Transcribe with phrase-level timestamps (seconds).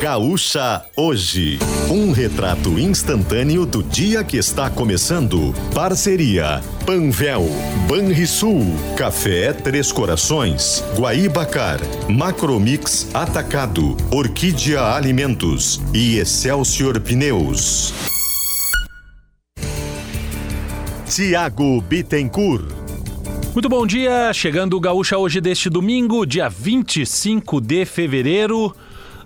[0.00, 1.58] Gaúcha Hoje.
[1.90, 5.54] Um retrato instantâneo do dia que está começando.
[5.74, 7.48] Parceria Panvel,
[7.88, 8.64] Banrisul,
[8.96, 17.92] Café Três Corações, Guaíbacar, Macromix Atacado, Orquídea Alimentos e Excelsior Pneus.
[21.08, 22.82] Tiago Bittencourt.
[23.52, 28.74] Muito bom dia, chegando o Gaúcha hoje deste domingo, dia 25 de fevereiro.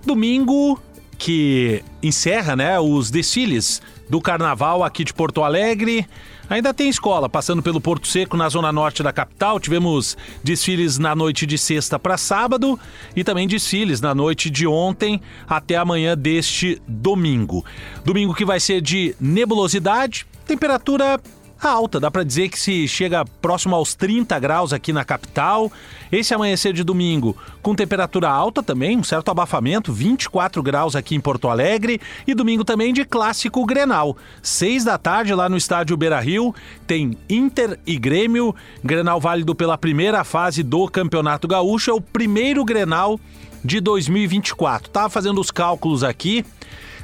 [0.07, 0.79] Domingo
[1.17, 6.07] que encerra né, os desfiles do carnaval aqui de Porto Alegre.
[6.49, 9.59] Ainda tem escola passando pelo Porto Seco, na zona norte da capital.
[9.59, 12.79] Tivemos desfiles na noite de sexta para sábado
[13.17, 17.65] e também desfiles na noite de ontem até amanhã deste domingo.
[18.05, 21.19] Domingo que vai ser de nebulosidade, temperatura
[21.61, 25.71] alta, dá para dizer que se chega próximo aos 30 graus aqui na capital.
[26.11, 31.19] Esse amanhecer de domingo com temperatura alta também, um certo abafamento, 24 graus aqui em
[31.19, 34.15] Porto Alegre e domingo também de clássico Grenal.
[34.41, 36.53] Seis da tarde lá no estádio Beira-Rio
[36.85, 42.63] tem Inter e Grêmio, Grenal válido pela primeira fase do Campeonato Gaúcho, é o primeiro
[42.63, 43.19] Grenal
[43.63, 44.89] de 2024.
[44.89, 46.45] Tava fazendo os cálculos aqui.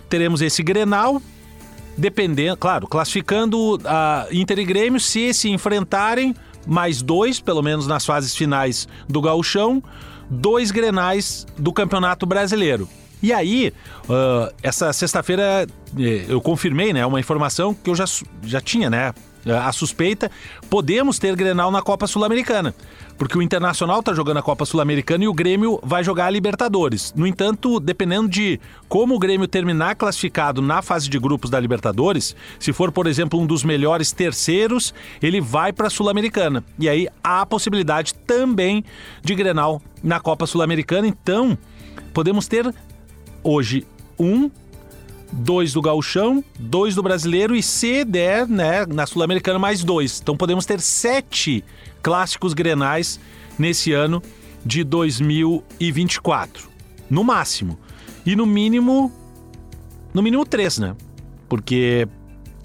[0.09, 1.21] Teremos esse Grenal,
[1.97, 6.35] dependendo, claro, classificando a Inter e Grêmio, se se enfrentarem,
[6.65, 9.83] mais dois, pelo menos nas fases finais do Gauchão,
[10.29, 12.87] dois grenais do Campeonato Brasileiro.
[13.21, 13.73] E aí,
[14.09, 15.65] uh, essa sexta-feira
[15.97, 18.03] eh, eu confirmei, né, uma informação que eu já,
[18.43, 19.13] já tinha, né,
[19.45, 20.31] a suspeita,
[20.69, 22.73] podemos ter Grenal na Copa Sul-Americana.
[23.17, 27.13] Porque o Internacional está jogando a Copa Sul-Americana e o Grêmio vai jogar a Libertadores.
[27.15, 32.35] No entanto, dependendo de como o Grêmio terminar classificado na fase de grupos da Libertadores,
[32.59, 36.63] se for, por exemplo, um dos melhores terceiros, ele vai para a Sul-Americana.
[36.79, 38.83] E aí há a possibilidade também
[39.23, 41.07] de Grenal na Copa Sul-Americana.
[41.07, 41.57] Então,
[42.13, 42.73] podemos ter
[43.43, 43.85] hoje
[44.19, 44.49] um
[45.33, 50.19] dois do Gauchão, dois do Brasileiro e se der, né, na Sul-Americana mais dois.
[50.21, 51.63] Então podemos ter sete
[52.01, 53.19] clássicos grenais
[53.57, 54.21] nesse ano
[54.65, 56.69] de 2024,
[57.09, 57.77] no máximo.
[58.25, 59.11] E no mínimo,
[60.13, 60.95] no mínimo três, né?
[61.49, 62.07] Porque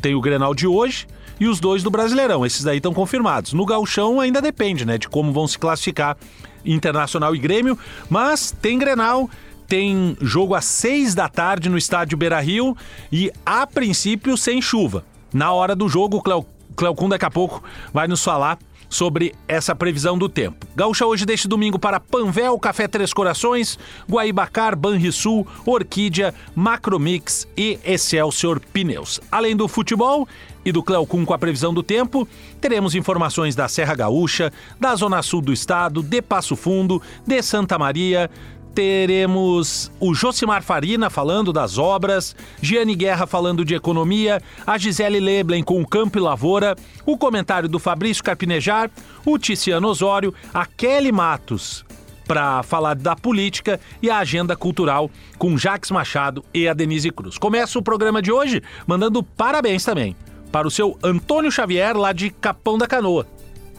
[0.00, 1.06] tem o Grenal de hoje
[1.40, 2.44] e os dois do Brasileirão.
[2.46, 3.52] Esses daí estão confirmados.
[3.52, 6.16] No Gauchão ainda depende, né, de como vão se classificar
[6.64, 7.78] Internacional e Grêmio,
[8.10, 9.30] mas tem Grenal,
[9.68, 12.74] tem jogo às seis da tarde no estádio Beira Rio
[13.12, 15.04] e, a princípio, sem chuva.
[15.32, 17.62] Na hora do jogo, o Cleo, Cleocum daqui a pouco
[17.92, 18.58] vai nos falar
[18.88, 20.66] sobre essa previsão do tempo.
[20.74, 23.78] Gaúcha hoje deste domingo para Panvel, Café Três Corações,
[24.10, 29.20] Guaibacar, Banrisul, Orquídea, Macromix e Excelsior Pneus.
[29.30, 30.26] Além do futebol
[30.64, 32.26] e do Cleocum com a previsão do tempo,
[32.60, 34.50] teremos informações da Serra Gaúcha,
[34.80, 38.30] da Zona Sul do Estado, de Passo Fundo, de Santa Maria,
[38.78, 45.64] teremos o Josimar Farina falando das obras, Giane Guerra falando de economia, a Gisele Leblen
[45.64, 48.88] com o Campo e Lavoura, o comentário do Fabrício Carpinejar,
[49.26, 51.84] o Ticiano Osório, a Kelly Matos
[52.24, 57.36] para falar da política e a agenda cultural com Jaques Machado e a Denise Cruz.
[57.36, 60.14] Começa o programa de hoje mandando parabéns também
[60.52, 63.26] para o seu Antônio Xavier lá de Capão da Canoa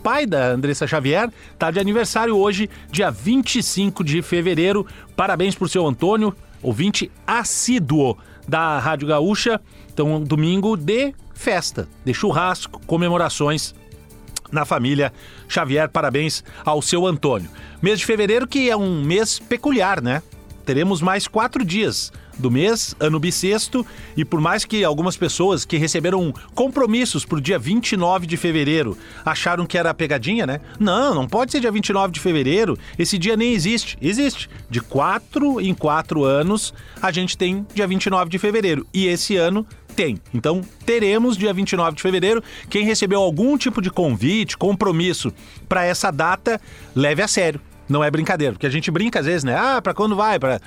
[0.03, 4.85] pai da Andressa Xavier, está de aniversário hoje, dia 25 de fevereiro.
[5.15, 8.17] Parabéns pro seu Antônio, ouvinte assíduo
[8.47, 9.61] da Rádio Gaúcha.
[9.93, 13.75] Então, domingo de festa, de churrasco, comemorações
[14.51, 15.13] na família
[15.47, 15.89] Xavier.
[15.89, 17.49] Parabéns ao seu Antônio.
[17.81, 20.21] Mês de fevereiro que é um mês peculiar, né?
[20.65, 23.85] Teremos mais quatro dias do mês, ano bissexto,
[24.15, 29.65] e por mais que algumas pessoas que receberam compromissos pro dia 29 de fevereiro acharam
[29.65, 30.61] que era pegadinha, né?
[30.79, 33.97] Não, não pode ser dia 29 de fevereiro, esse dia nem existe.
[34.01, 34.49] Existe.
[34.69, 38.87] De quatro em quatro anos, a gente tem dia 29 de fevereiro.
[38.93, 40.17] E esse ano tem.
[40.33, 42.43] Então, teremos dia 29 de fevereiro.
[42.69, 45.33] Quem recebeu algum tipo de convite, compromisso
[45.67, 46.59] para essa data,
[46.95, 47.59] leve a sério.
[47.89, 49.55] Não é brincadeira, porque a gente brinca às vezes, né?
[49.57, 50.37] Ah, para quando vai?
[50.37, 50.61] Para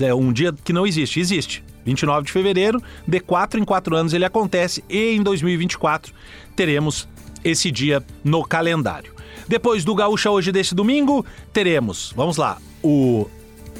[0.00, 1.20] é um dia que não existe.
[1.20, 1.64] Existe.
[1.84, 6.12] 29 de fevereiro, de 4 em 4 anos ele acontece e em 2024
[6.56, 7.08] teremos
[7.44, 9.14] esse dia no calendário.
[9.46, 13.30] Depois do Gaúcha hoje desse domingo, teremos, vamos lá, o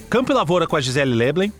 [0.08, 1.52] Campo e Lavoura com a Gisele Leblen,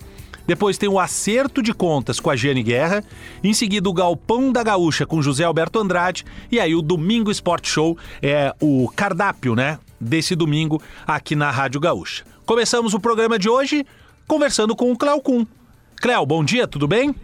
[0.47, 3.03] depois tem o Acerto de Contas com a Giane Guerra.
[3.43, 6.25] Em seguida, o Galpão da Gaúcha com José Alberto Andrade.
[6.53, 9.79] E aí, o Domingo Sport Show é o cardápio, né?
[9.99, 12.23] Desse domingo aqui na Rádio Gaúcha.
[12.45, 13.85] Começamos o programa de hoje
[14.27, 15.45] conversando com o Cléo Kuhn.
[15.97, 17.15] Cléo, bom dia, tudo bem?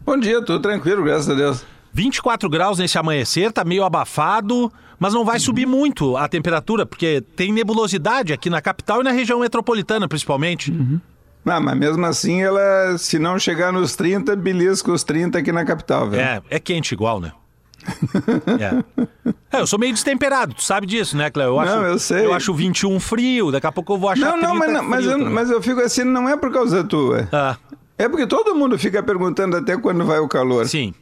[0.00, 1.64] Bom dia, tudo tranquilo, graças a Deus.
[1.92, 5.40] 24 graus nesse amanhecer, tá meio abafado, mas não vai uhum.
[5.40, 10.70] subir muito a temperatura, porque tem nebulosidade aqui na capital e na região metropolitana, principalmente.
[10.70, 11.00] Uhum.
[11.44, 15.64] Não, mas mesmo assim, ela, se não chegar nos 30, belisca os 30 aqui na
[15.64, 16.22] capital, velho.
[16.22, 17.32] É, é quente igual, né?
[18.60, 19.56] é.
[19.56, 19.60] é.
[19.60, 21.48] eu sou meio destemperado, tu sabe disso, né, Cléo?
[21.48, 22.26] Eu acho, não, eu sei.
[22.26, 25.06] Eu acho 21 frio, daqui a pouco eu vou achar Não, não, mas, não, mas,
[25.06, 27.28] eu, mas, eu, fico assim, não é por causa tua.
[27.32, 27.56] Ah.
[27.98, 30.66] É porque todo mundo fica perguntando até quando vai o calor.
[30.66, 30.94] Sim.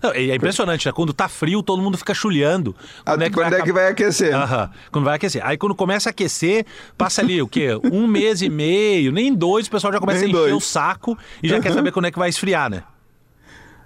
[0.00, 0.92] Não, é impressionante, né?
[0.92, 2.74] Quando tá frio, todo mundo fica chulhando.
[3.04, 4.34] Quando, é, que quando vai, é que vai aquecer?
[4.34, 5.44] Aham, quando vai aquecer.
[5.44, 6.64] Aí quando começa a aquecer,
[6.96, 7.70] passa ali o quê?
[7.90, 10.54] Um mês e meio, nem dois, o pessoal já começa nem a encher dois.
[10.54, 11.62] o saco e já uhum.
[11.62, 12.84] quer saber quando é que vai esfriar, né?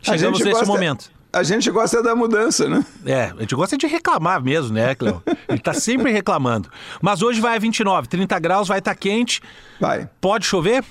[0.03, 0.67] Chegamos nesse gosta...
[0.67, 1.11] momento.
[1.33, 2.85] A gente gosta da mudança, né?
[3.07, 5.23] É, a gente gosta de reclamar mesmo, né, Cleo?
[5.49, 6.69] Ele tá sempre reclamando.
[7.01, 9.41] Mas hoje vai a 29, 30 graus, vai estar tá quente.
[9.81, 10.09] Vai.
[10.21, 10.85] Pode chover?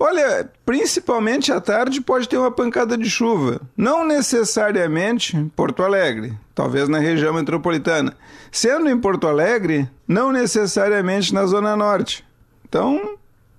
[0.00, 3.60] Olha, principalmente à tarde pode ter uma pancada de chuva.
[3.76, 8.16] Não necessariamente em Porto Alegre, talvez na região metropolitana.
[8.50, 12.24] Sendo em Porto Alegre, não necessariamente na Zona Norte.
[12.68, 13.16] Então,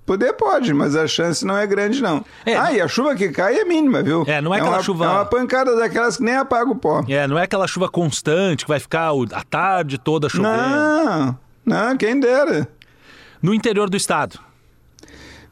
[0.10, 2.26] Poder pode, mas a chance não é grande, não.
[2.44, 4.24] É, ah, e a chuva que cai é mínima, viu?
[4.26, 5.06] É, não é, é aquela uma, chuva.
[5.06, 7.04] É uma pancada daquelas que nem apaga o pó.
[7.08, 10.50] É, não é aquela chuva constante que vai ficar a tarde toda chovendo.
[10.50, 12.68] Não, não, quem dera.
[13.40, 14.40] No interior do estado.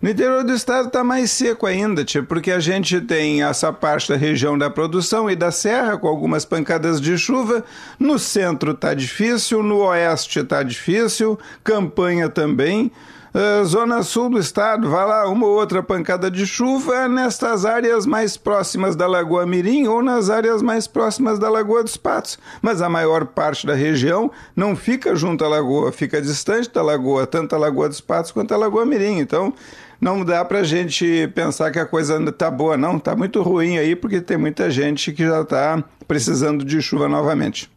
[0.01, 4.09] No interior do estado está mais seco ainda, tipo, porque a gente tem essa parte
[4.09, 7.63] da região da produção e da serra, com algumas pancadas de chuva.
[7.99, 12.91] No centro está difícil, no oeste está difícil, campanha também.
[13.33, 18.05] Uh, zona sul do estado, vai lá uma ou outra pancada de chuva nestas áreas
[18.05, 22.39] mais próximas da Lagoa Mirim ou nas áreas mais próximas da Lagoa dos Patos.
[22.61, 27.27] Mas a maior parte da região não fica junto à lagoa, fica distante da lagoa,
[27.27, 29.19] tanto a Lagoa dos Patos quanto a Lagoa Mirim.
[29.19, 29.53] Então,
[29.99, 32.97] não dá para a gente pensar que a coisa está boa, não.
[32.97, 37.69] Está muito ruim aí, porque tem muita gente que já está precisando de chuva novamente.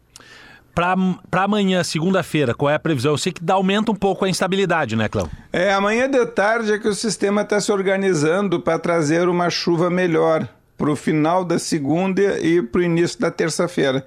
[0.73, 3.11] Para amanhã, segunda-feira, qual é a previsão?
[3.11, 5.35] Eu sei que aumenta um pouco a instabilidade, né, Cláudio?
[5.51, 9.89] É, amanhã de tarde é que o sistema está se organizando para trazer uma chuva
[9.89, 10.47] melhor
[10.77, 14.05] para o final da segunda e para o início da terça-feira.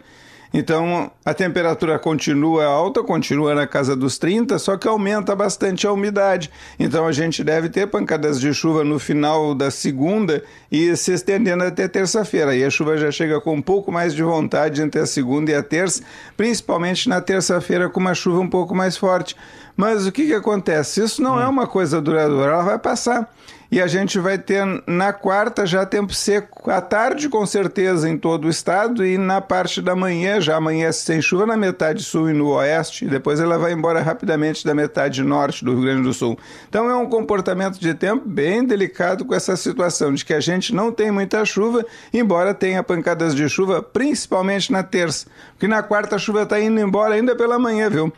[0.56, 5.91] Então a temperatura continua alta, continua na casa dos 30, só que aumenta bastante a
[5.91, 6.49] umidade.
[6.79, 11.65] Então a gente deve ter pancadas de chuva no final da segunda e se estendendo
[11.65, 12.55] até terça-feira.
[12.55, 15.56] E a chuva já chega com um pouco mais de vontade entre a segunda e
[15.56, 16.05] a terça,
[16.37, 19.35] principalmente na terça-feira com uma chuva um pouco mais forte.
[19.77, 21.03] Mas o que, que acontece?
[21.03, 21.41] Isso não hum.
[21.41, 23.29] é uma coisa duradoura, ela vai passar
[23.75, 28.17] e a gente vai ter na quarta já tempo seco, à tarde com certeza em
[28.17, 32.31] todo o estado e na parte da manhã já amanhece sem chuva na metade sul
[32.31, 36.03] e no oeste, e depois ela vai embora rapidamente da metade norte do Rio Grande
[36.05, 36.38] do Sul.
[36.69, 40.73] Então é um comportamento de tempo bem delicado com essa situação de que a gente
[40.73, 46.15] não tem muita chuva, embora tenha pancadas de chuva, principalmente na terça, porque na quarta
[46.15, 48.12] a chuva está indo embora ainda pela manhã, viu?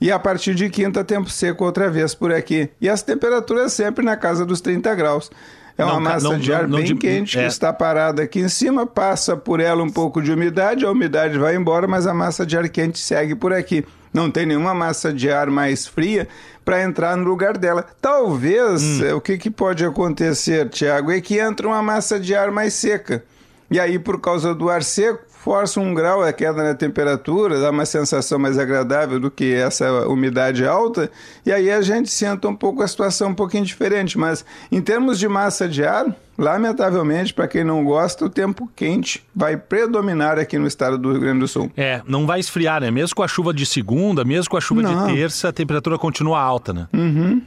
[0.00, 2.70] E a partir de quinta, tempo seco outra vez por aqui.
[2.80, 5.30] E as temperaturas sempre na casa dos 30 graus.
[5.76, 7.42] É uma não, massa não, de ar não, bem quente é.
[7.42, 11.38] que está parada aqui em cima, passa por ela um pouco de umidade, a umidade
[11.38, 13.84] vai embora, mas a massa de ar quente segue por aqui.
[14.12, 16.26] Não tem nenhuma massa de ar mais fria
[16.64, 17.86] para entrar no lugar dela.
[18.00, 19.04] Talvez hum.
[19.04, 22.74] É, o que, que pode acontecer, Tiago, é que entra uma massa de ar mais
[22.74, 23.22] seca.
[23.70, 27.70] E aí, por causa do ar seco, força um grau a queda na temperatura, dá
[27.70, 31.10] uma sensação mais agradável do que essa umidade alta,
[31.46, 34.18] e aí a gente senta um pouco a situação um pouquinho diferente.
[34.18, 39.24] Mas em termos de massa de ar, lamentavelmente, para quem não gosta, o tempo quente
[39.34, 41.72] vai predominar aqui no estado do Rio Grande do Sul.
[41.74, 42.90] É, não vai esfriar, né?
[42.90, 45.06] Mesmo com a chuva de segunda, mesmo com a chuva não.
[45.06, 46.88] de terça, a temperatura continua alta, né?
[46.92, 47.40] Uhum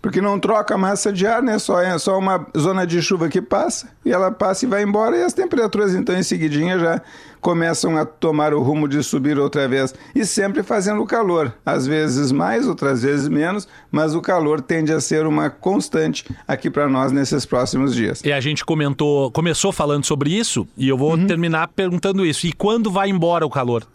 [0.00, 1.58] porque não troca massa de ar, né?
[1.58, 5.16] Só é só uma zona de chuva que passa e ela passa e vai embora
[5.16, 7.02] e as temperaturas então em seguidinha já
[7.40, 12.32] começam a tomar o rumo de subir outra vez e sempre fazendo calor, às vezes
[12.32, 17.12] mais, outras vezes menos, mas o calor tende a ser uma constante aqui para nós
[17.12, 18.20] nesses próximos dias.
[18.24, 21.26] E a gente comentou, começou falando sobre isso e eu vou uhum.
[21.26, 22.46] terminar perguntando isso.
[22.48, 23.86] E quando vai embora o calor?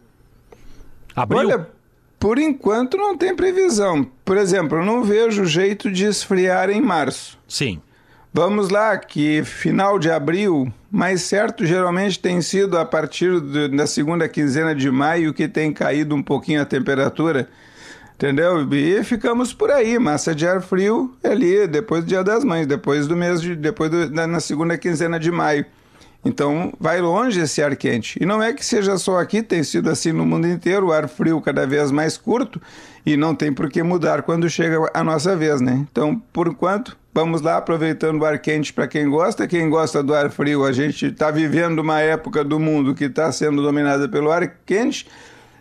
[1.13, 1.39] Abril?
[1.39, 1.67] Olha,
[2.21, 4.07] por enquanto não tem previsão.
[4.23, 7.35] Por exemplo, eu não vejo jeito de esfriar em março.
[7.47, 7.81] Sim.
[8.31, 13.87] Vamos lá, que final de abril, mais certo geralmente tem sido a partir de, da
[13.87, 17.49] segunda quinzena de maio que tem caído um pouquinho a temperatura.
[18.13, 18.71] Entendeu?
[18.71, 23.07] E ficamos por aí, massa de ar frio ali, depois do Dia das Mães, depois
[23.07, 23.55] do mês de.
[23.55, 25.65] depois do, na segunda quinzena de maio.
[26.23, 28.19] Então, vai longe esse ar quente.
[28.21, 31.09] E não é que seja só aqui, tem sido assim no mundo inteiro, o ar
[31.09, 32.61] frio cada vez mais curto
[33.05, 35.85] e não tem por que mudar quando chega a nossa vez, né?
[35.91, 39.47] Então, por enquanto, vamos lá aproveitando o ar quente para quem gosta.
[39.47, 43.31] Quem gosta do ar frio, a gente está vivendo uma época do mundo que está
[43.31, 45.07] sendo dominada pelo ar quente.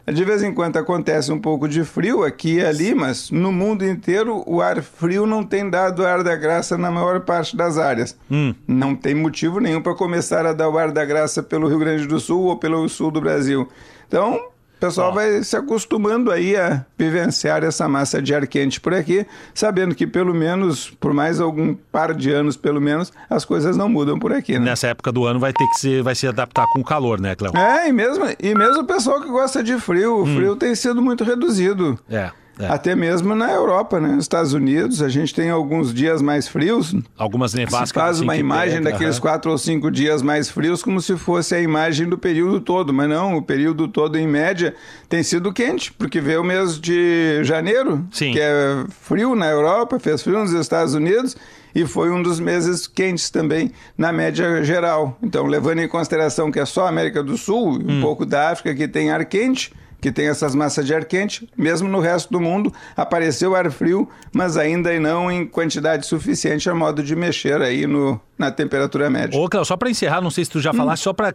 [0.07, 3.85] De vez em quando acontece um pouco de frio aqui e ali, mas no mundo
[3.85, 8.17] inteiro o ar frio não tem dado ar da graça na maior parte das áreas.
[8.31, 8.55] Hum.
[8.67, 12.07] Não tem motivo nenhum para começar a dar o ar da graça pelo Rio Grande
[12.07, 13.69] do Sul ou pelo sul do Brasil.
[14.09, 14.41] Então,
[14.81, 15.13] pessoal Ó.
[15.15, 20.07] vai se acostumando aí a vivenciar essa massa de ar quente por aqui, sabendo que
[20.07, 24.33] pelo menos, por mais algum par de anos pelo menos, as coisas não mudam por
[24.33, 24.67] aqui, né?
[24.71, 27.35] Nessa época do ano vai ter que se, vai se adaptar com o calor, né,
[27.35, 27.53] Cléo?
[27.57, 30.35] É, e mesmo, e mesmo o pessoal que gosta de frio, o Hum.
[30.37, 31.99] frio tem sido muito reduzido.
[32.09, 32.31] É.
[32.61, 32.69] é.
[32.69, 34.09] Até mesmo na Europa, né?
[34.09, 36.95] Nos Estados Unidos, a gente tem alguns dias mais frios.
[37.17, 37.93] Algumas Se nevascas.
[37.93, 39.23] faz assim, uma imagem pega, daqueles aham.
[39.23, 43.09] quatro ou cinco dias mais frios como se fosse a imagem do período todo, mas
[43.09, 44.75] não, o período todo em média
[45.09, 48.33] tem sido quente, porque veio o mês de janeiro, Sim.
[48.33, 51.37] que é frio na Europa, fez frio nos Estados Unidos
[51.75, 55.17] e foi um dos meses quentes também na média geral.
[55.23, 58.51] Então, levando em consideração que é só a América do Sul, e um pouco da
[58.51, 62.33] África que tem ar quente, que tem essas massas de ar quente, mesmo no resto
[62.33, 67.61] do mundo apareceu ar frio, mas ainda não em quantidade suficiente a modo de mexer
[67.61, 69.39] aí no, na temperatura média.
[69.39, 70.63] Ô, Cléo, só pra encerrar, não sei se tu Hum.
[70.63, 71.35] já falaste, só pra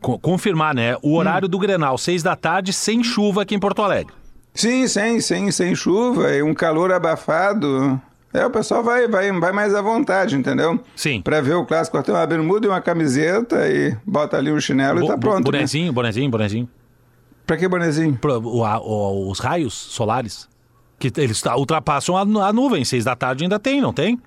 [0.00, 0.96] co- confirmar, né?
[1.02, 4.12] O horário do Grenal, seis da tarde, sem chuva aqui em Porto Alegre.
[4.52, 8.00] Sim, sem, sem, sem chuva e um calor abafado.
[8.32, 10.78] É, o pessoal vai, vai, vai mais à vontade, entendeu?
[10.94, 11.20] Sim.
[11.20, 15.02] Pra ver o clássico, tem uma bermuda e uma camiseta e bota ali um chinelo
[15.04, 15.36] e tá Bo- pronto.
[15.50, 15.58] né?
[15.58, 16.68] Bonezinho, bonezinho, bonezinho.
[17.50, 18.16] Pra que bonezinho?
[18.16, 20.48] Pro- o- o- os raios solares,
[21.00, 22.84] que eles ultrapassam a, a nuvem.
[22.84, 24.20] Seis da tarde ainda tem, não tem?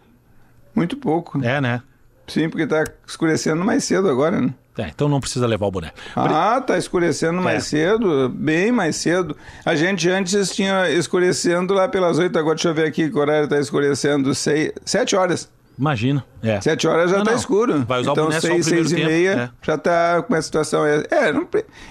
[0.76, 1.42] Muito pouco.
[1.42, 1.82] É, né?
[2.28, 4.54] Sim, porque tá escurecendo mais cedo agora, né?
[4.78, 5.94] É, então não precisa levar o boné.
[6.14, 7.62] Ah, tá escurecendo mais É.
[7.62, 9.38] cedo, bem mais cedo.
[9.64, 13.48] A gente antes tinha escurecendo lá pelas oito, agora deixa eu ver aqui que horário
[13.48, 15.50] tá escurecendo, seis, sete horas.
[15.78, 16.24] Imagina.
[16.42, 16.62] É.
[16.62, 17.38] Sete horas já Não, tá não.
[17.38, 17.84] escuro.
[17.86, 19.50] Vai usar o então boné o seis, primeiro seis e tempo, meia é.
[19.66, 20.86] já tá com a situação.
[20.86, 21.48] É, é, não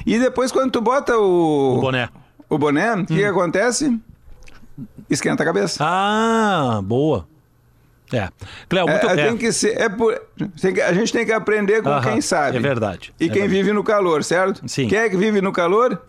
[0.07, 2.09] e depois quando tu bota o, O boné.
[2.49, 3.05] o boné, o Hum.
[3.07, 3.99] que, que acontece?
[5.11, 5.83] Esquenta a cabeça.
[5.85, 7.27] Ah, boa.
[8.13, 8.29] É.
[8.69, 10.21] Cléo, muito É, é, tem que ser, é por-
[10.61, 12.59] tem que- a gente tem que aprender com Aham, quem sabe.
[12.59, 13.55] é verdade, E é quem verdade.
[13.63, 14.63] vive no calor, certo?
[14.69, 14.87] Sim.
[14.87, 16.01] Quem é que vive no calor?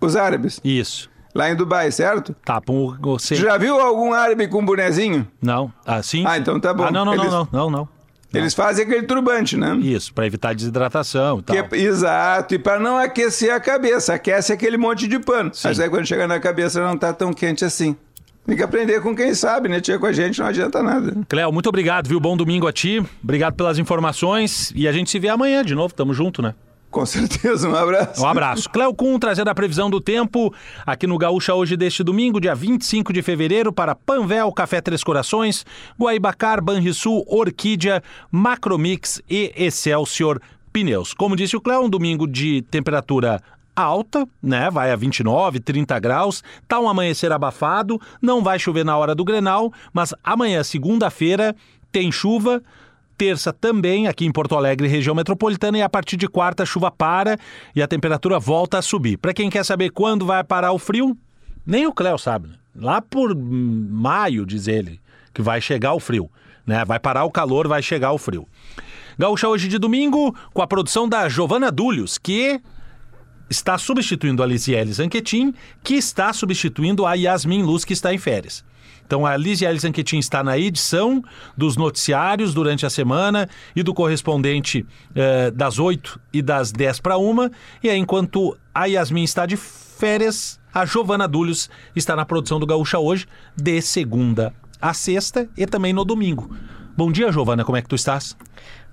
[0.00, 0.60] Os árabes.
[0.64, 1.08] Isso.
[1.34, 2.34] Lá em Dubai, certo?
[2.44, 3.18] Tapam o.
[3.18, 5.26] Tu já viu algum árabe com bonezinho?
[5.40, 5.72] Não.
[5.86, 6.24] Ah, sim.
[6.26, 6.84] Ah, então tá bom.
[6.84, 7.88] Ah, não, não, Eles- não, não, não, não.
[8.34, 9.74] Eles fazem aquele turbante, né?
[9.76, 11.56] Isso, pra evitar desidratação e tal.
[11.68, 15.50] Que é- exato, e para não aquecer a cabeça, aquece aquele monte de pano.
[15.54, 15.68] Sim.
[15.68, 17.96] Mas aí quando chega na cabeça não tá tão quente assim.
[18.46, 19.80] Tem que aprender com quem sabe, né?
[19.80, 21.14] Tia com a gente não adianta nada.
[21.28, 22.18] Cléo, muito obrigado, viu?
[22.18, 23.02] Bom domingo a ti.
[23.22, 24.72] Obrigado pelas informações.
[24.74, 25.92] E a gente se vê amanhã de novo.
[25.94, 26.54] Tamo junto, né?
[26.90, 28.22] Com certeza, um abraço.
[28.22, 28.70] Um abraço.
[28.70, 30.52] Cléo Kuhn trazendo a previsão do tempo
[30.86, 35.66] aqui no Gaúcha hoje deste domingo, dia 25 de fevereiro, para Panvel, Café Três Corações,
[36.00, 40.40] Guaibacar, Banrisul, Orquídea, Macromix e Excelsior
[40.72, 41.12] Pneus.
[41.12, 43.42] Como disse o Cléo, um domingo de temperatura
[43.76, 44.70] alta, né?
[44.70, 46.42] Vai a 29, 30 graus.
[46.66, 51.54] Tá um amanhecer abafado, não vai chover na hora do Grenal, mas amanhã, segunda-feira,
[51.92, 52.62] tem chuva.
[53.18, 56.88] Terça também, aqui em Porto Alegre, região metropolitana, e a partir de quarta a chuva
[56.88, 57.36] para
[57.74, 59.18] e a temperatura volta a subir.
[59.18, 61.18] Para quem quer saber quando vai parar o frio,
[61.66, 62.46] nem o Cléo sabe.
[62.46, 62.54] né?
[62.76, 65.00] Lá por maio, diz ele,
[65.34, 66.30] que vai chegar o frio.
[66.64, 66.84] Né?
[66.84, 68.46] Vai parar o calor, vai chegar o frio.
[69.18, 72.60] Gaúcha hoje de domingo, com a produção da Giovana Dúlios, que
[73.50, 78.64] está substituindo a Lisiele Zanquetin, que está substituindo a Yasmin Luz, que está em férias.
[79.08, 81.24] Então a Lisiele Zanquetin está na edição
[81.56, 84.84] dos noticiários durante a semana e do correspondente
[85.14, 87.50] eh, das 8 e das 10 para uma.
[87.82, 92.66] E aí, enquanto a Yasmin está de férias, a Giovana Dúlios está na produção do
[92.66, 96.54] Gaúcha hoje, de segunda a sexta e também no domingo.
[96.94, 98.36] Bom dia, Giovana, como é que tu estás?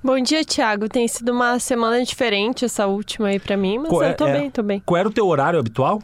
[0.02, 0.88] Bom dia, Thiago.
[0.88, 4.40] Tem sido uma semana diferente essa última aí pra mim, mas é- eu tô é-
[4.40, 4.82] bem, tô bem.
[4.86, 6.00] Qual era o teu horário habitual?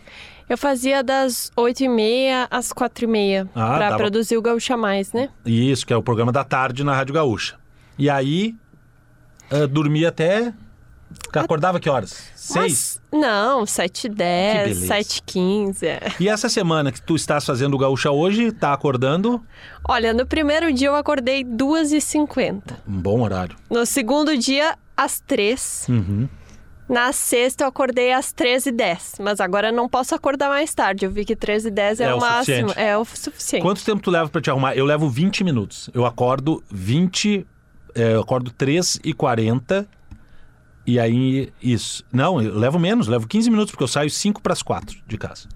[0.51, 5.29] Eu fazia das 8h30 às 4h30 Ah, dava- produzir o Gaúcha Mais, né?
[5.45, 7.55] Isso, que é o programa da tarde na Rádio Gaúcha.
[7.97, 8.53] E aí,
[9.49, 10.53] ah, dormia até.
[11.33, 12.21] Acordava que horas?
[12.35, 12.99] Seis?
[13.11, 14.87] Mas, não, Que 7h10, beleza.
[14.93, 15.83] 7h15.
[15.87, 15.99] é.
[16.19, 19.41] E essa semana que tu estás fazendo o Gaúcha hoje, tá acordando?
[19.87, 22.61] Olha, no primeiro dia eu acordei 2h50.
[22.85, 23.55] Um bom horário.
[23.69, 26.27] No segundo dia, às 3 Uhum.
[26.91, 29.15] Na sexta eu acordei às 13h10.
[29.23, 31.05] Mas agora eu não posso acordar mais tarde.
[31.05, 32.67] Eu vi que 13h10 é, É o o máximo.
[32.69, 32.79] suficiente.
[32.79, 33.63] É o suficiente.
[33.63, 34.75] Quanto tempo tu leva pra te arrumar?
[34.75, 35.89] Eu levo 20 minutos.
[35.93, 37.47] Eu acordo 20.
[37.95, 39.87] é, eu acordo 3 e 40
[40.85, 42.03] e aí, isso.
[42.11, 45.17] Não, eu levo menos, levo 15 minutos, porque eu saio 5 para as 4 de
[45.17, 45.47] casa.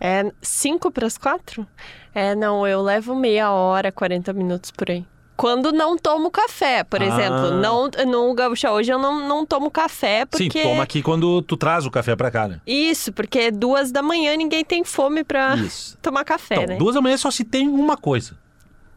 [0.00, 1.66] É 5 para as 4?
[2.14, 5.04] É, não, eu levo meia hora, 40 minutos por aí.
[5.40, 7.06] Quando não tomo café, por Ah.
[7.06, 7.50] exemplo.
[7.52, 10.50] Não, no Gaúcha hoje eu não, não tomo café porque...
[10.50, 12.60] Sim, toma aqui quando tu traz o café pra cá, né?
[12.66, 15.96] Isso, porque duas da manhã ninguém tem fome pra Isso.
[16.02, 16.76] tomar café, Então, né?
[16.76, 18.38] duas da manhã só se tem uma coisa.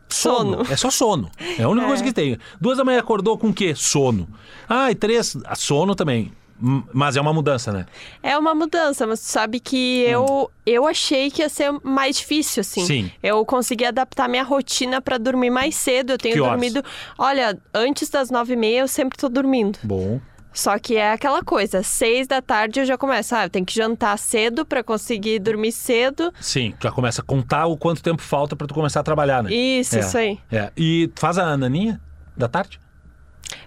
[0.10, 0.62] Sono.
[0.70, 1.32] É só sono.
[1.58, 1.88] É a única É.
[1.88, 2.38] coisa que tem.
[2.62, 3.74] Duas da manhã acordou com o quê?
[3.76, 4.28] Sono.
[4.70, 6.32] Ah, e três, ah, sono também.
[6.62, 7.86] Hum, Mas é uma mudança, né?
[8.22, 12.62] É uma mudança, mas tu sabe que eu, eu achei que ia ser mais difícil,
[12.62, 12.84] assim.
[12.84, 12.86] Hum.
[12.86, 13.12] Sim.
[13.22, 16.12] Eu consegui adaptar minha rotina pra dormir mais cedo.
[16.14, 16.54] Eu tenho Que horas?
[16.54, 16.84] dormido.
[17.18, 19.78] Olha, antes das nove e meia eu sempre tô dormindo.
[19.84, 20.20] Bom.
[20.56, 23.34] Só que é aquela coisa, seis da tarde eu já começo.
[23.36, 26.32] Ah, eu tenho que jantar cedo pra conseguir dormir cedo.
[26.40, 29.52] Sim, já começa a contar o quanto tempo falta pra tu começar a trabalhar, né?
[29.52, 30.40] Isso, É, isso aí.
[30.52, 30.72] É.
[30.78, 32.00] E tu faz a ananinha
[32.38, 32.80] da tarde?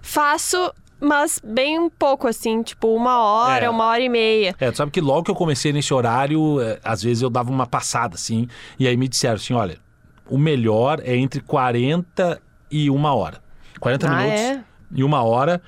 [0.01, 3.69] Faço, mas bem um pouco, assim, tipo uma hora, É.
[3.69, 4.55] uma hora e meia.
[4.59, 7.49] É, tu sabe que logo que eu comecei nesse horário, é, às vezes eu dava
[7.51, 8.47] uma passada, assim,
[8.79, 9.77] e aí me disseram assim, olha,
[10.29, 13.41] o melhor é entre 40 e uma hora.
[13.79, 14.63] 40 Ah, minutos é?
[14.93, 15.61] e uma hora,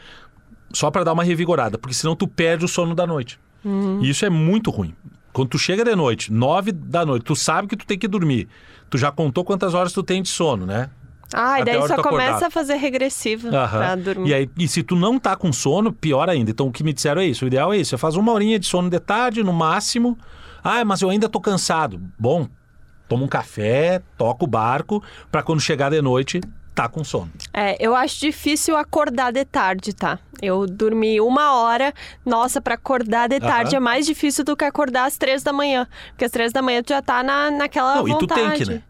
[0.74, 3.40] só pra dar uma revigorada, porque senão tu perde o sono da noite.
[3.64, 4.00] Uhum.
[4.02, 4.96] E isso é muito ruim.
[5.32, 8.48] Quando tu chega de noite, 9 da noite, tu sabe que tu tem que dormir.
[8.90, 10.90] Tu já contou quantas horas tu tem de sono, né?
[11.34, 13.78] Ah, e daí só começa a fazer regressiva Aham.
[13.78, 14.30] pra dormir.
[14.30, 16.50] E, aí, e se tu não tá com sono, pior ainda.
[16.52, 17.46] Então o que me disseram é isso.
[17.46, 17.92] O ideal é isso.
[17.92, 20.18] Você faz uma horinha de sono de tarde, no máximo.
[20.64, 22.02] Ah, mas eu ainda tô cansado.
[22.18, 22.48] Bom,
[23.08, 26.42] toma um café, toca o barco, pra quando chegar de noite,
[26.76, 27.32] tá com sono.
[27.54, 30.20] É, eu acho difícil acordar de tarde, tá?
[30.42, 31.94] Eu dormi uma hora,
[32.26, 33.78] nossa, pra acordar de tarde Aham.
[33.78, 35.88] é mais difícil do que acordar às três da manhã.
[36.10, 38.42] Porque às três da manhã tu já tá na, naquela Não, e tu vontade.
[38.42, 38.82] tem que, né?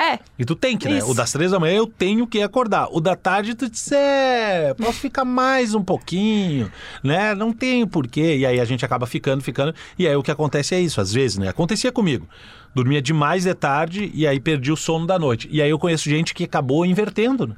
[0.00, 0.98] É, E tu tem que, né?
[0.98, 1.10] Isso.
[1.10, 2.86] O das três da manhã eu tenho que acordar.
[2.92, 6.70] O da tarde tu diz, é, posso ficar mais um pouquinho,
[7.02, 7.34] né?
[7.34, 8.36] Não tenho porquê.
[8.36, 9.74] E aí a gente acaba ficando, ficando.
[9.98, 11.48] E aí o que acontece é isso, às vezes, né?
[11.48, 12.28] Acontecia comigo.
[12.74, 15.48] Dormia demais de tarde e aí perdi o sono da noite.
[15.50, 17.56] E aí eu conheço gente que acabou invertendo, né?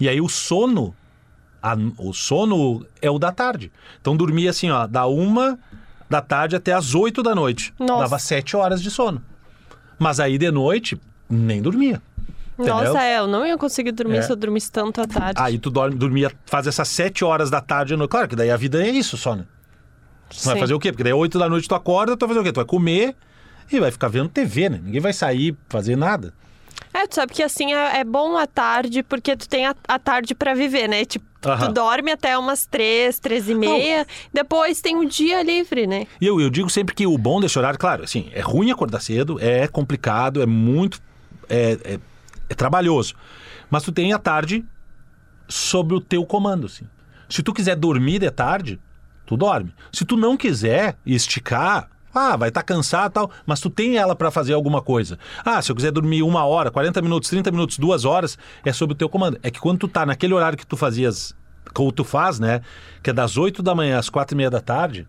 [0.00, 0.94] E aí o sono,
[1.62, 3.70] a- o sono é o da tarde.
[4.00, 5.58] Então dormia assim, ó, da uma
[6.08, 7.74] da tarde até as oito da noite.
[7.78, 8.00] Nossa.
[8.02, 9.20] Dava sete horas de sono.
[9.98, 10.98] Mas aí de noite,
[11.28, 12.00] nem dormia.
[12.54, 12.74] Entendeu?
[12.74, 14.22] nossa, é, eu não ia conseguir dormir É.
[14.22, 15.40] se eu dormisse tanto à tarde.
[15.42, 17.96] Aí tu dorme, dormia, faz essas sete horas da tarde.
[17.96, 18.06] No...
[18.06, 19.44] Claro que daí a vida é isso só, né?
[20.30, 20.60] Tu vai Sim.
[20.60, 20.92] fazer o quê?
[20.92, 22.52] Porque daí oito da noite tu acorda, tu vai fazer o quê?
[22.52, 23.16] Tu vai comer
[23.72, 24.80] e vai ficar vendo TV, né?
[24.82, 26.32] Ninguém vai sair fazer nada.
[26.92, 29.98] É, tu sabe que assim é, é bom à tarde porque tu tem a, a
[29.98, 31.04] tarde pra viver, né?
[31.04, 31.66] Tipo, Aham.
[31.66, 36.06] tu dorme até umas três, três e meia, depois tem um dia livre, né?
[36.20, 39.00] E eu, eu digo sempre que o bom desse horário, claro, assim, é ruim acordar
[39.00, 41.00] cedo, é complicado, é muito.
[41.48, 41.98] É, é,
[42.48, 43.14] é trabalhoso.
[43.70, 44.64] Mas tu tem a tarde
[45.48, 46.86] sob o teu comando, assim.
[47.28, 48.80] Se tu quiser dormir de tarde,
[49.26, 49.74] tu dorme.
[49.92, 54.14] Se tu não quiser esticar, ah, vai estar cansado e tal, mas tu tem ela
[54.14, 55.18] para fazer alguma coisa.
[55.44, 58.92] Ah, se eu quiser dormir uma hora, 40 minutos, 30 minutos, duas horas, é sob
[58.92, 59.38] o teu comando.
[59.42, 61.34] É que quando tu tá naquele horário que tu fazias,
[61.72, 62.60] como tu faz, né?
[63.02, 65.08] Que é das 8 da manhã às quatro e meia da tarde,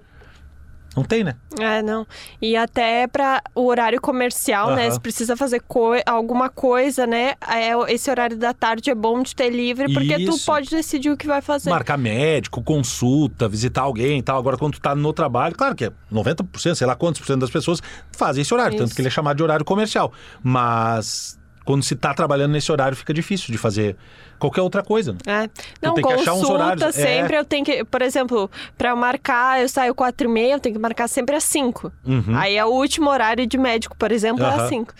[0.96, 1.36] não tem, né?
[1.60, 2.06] É, não.
[2.42, 4.84] E até para o horário comercial, né?
[4.86, 4.92] Aham.
[4.92, 7.34] Se precisa fazer coi- alguma coisa, né?
[7.48, 10.46] É, esse horário da tarde é bom de ter livre, porque tu Isso.
[10.46, 11.70] pode decidir o que vai fazer.
[11.70, 14.38] Marcar médico, consulta, visitar alguém e tal.
[14.38, 17.40] Agora, quando tu tá no trabalho, claro que é 90%, sei lá quantos por cento
[17.42, 17.82] das pessoas
[18.12, 18.96] fazem esse horário, tanto Isso.
[18.96, 20.12] que ele é chamado de horário comercial.
[20.44, 23.97] Mas quando se tá trabalhando nesse horário, fica difícil de fazer
[24.39, 25.13] qualquer outra coisa.
[25.13, 25.19] né?
[25.25, 25.49] É.
[25.82, 26.91] Não, tem que achar uns horários, é.
[26.91, 30.75] sempre, eu tenho que, por exemplo, para marcar, eu saio quatro e meia, eu tenho
[30.75, 31.91] que marcar sempre às cinco.
[32.38, 34.54] Aí é o último horário de médico, por exemplo, é Uhum.
[34.54, 34.63] Aham.
[34.63, 34.93] às cinco.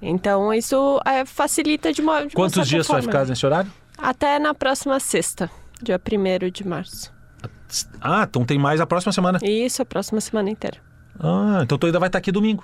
[0.00, 3.18] Então isso é, facilita de uma de uma Quantos certa dias tu vai forma.
[3.18, 3.72] ficar nesse horário?
[3.98, 5.50] Até na próxima sexta,
[5.82, 7.12] dia 1 de março.
[8.00, 9.40] Ah, então tem mais a próxima semana.
[9.42, 10.76] Isso, a próxima semana inteira.
[11.18, 12.62] Ah, então tu ainda vai estar aqui domingo.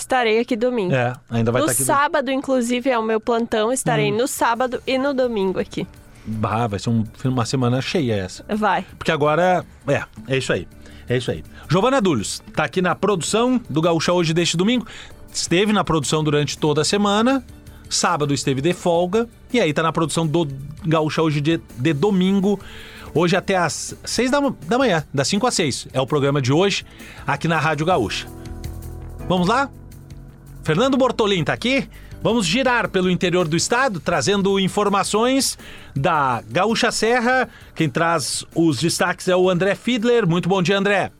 [0.00, 0.94] Estarei aqui domingo.
[0.94, 2.00] É, ainda vai no estar aqui domingo.
[2.02, 3.68] sábado, inclusive, é o meu plantão.
[3.68, 3.72] Hum.
[3.72, 5.86] Estarei no sábado e no domingo aqui.
[6.24, 8.44] Bah, vai ser um- uma semana cheia essa.
[8.48, 8.84] Vai.
[8.98, 10.66] Porque agora, é, é isso aí.
[11.08, 11.44] É isso aí.
[11.68, 14.86] Giovana Dulhos, tá aqui na produção do Gaúcha hoje deste domingo.
[15.32, 17.44] Esteve na produção durante toda a semana.
[17.88, 19.28] Sábado esteve de folga.
[19.52, 20.46] E aí tá na produção do
[20.86, 22.58] Gaúcha hoje de, de domingo.
[23.14, 25.88] Hoje até às seis da, da manhã, das 5 às 6.
[25.92, 26.84] É o programa de hoje
[27.26, 28.26] aqui na Rádio Gaúcha.
[29.28, 29.68] Vamos lá?
[30.62, 31.88] Fernando Bortolim tá aqui.
[32.22, 35.56] Vamos girar pelo interior do estado, trazendo informações
[35.96, 37.48] da Gaúcha Serra.
[37.74, 40.26] Quem traz os destaques é o André Fiedler.
[40.26, 41.10] Muito bom dia, André.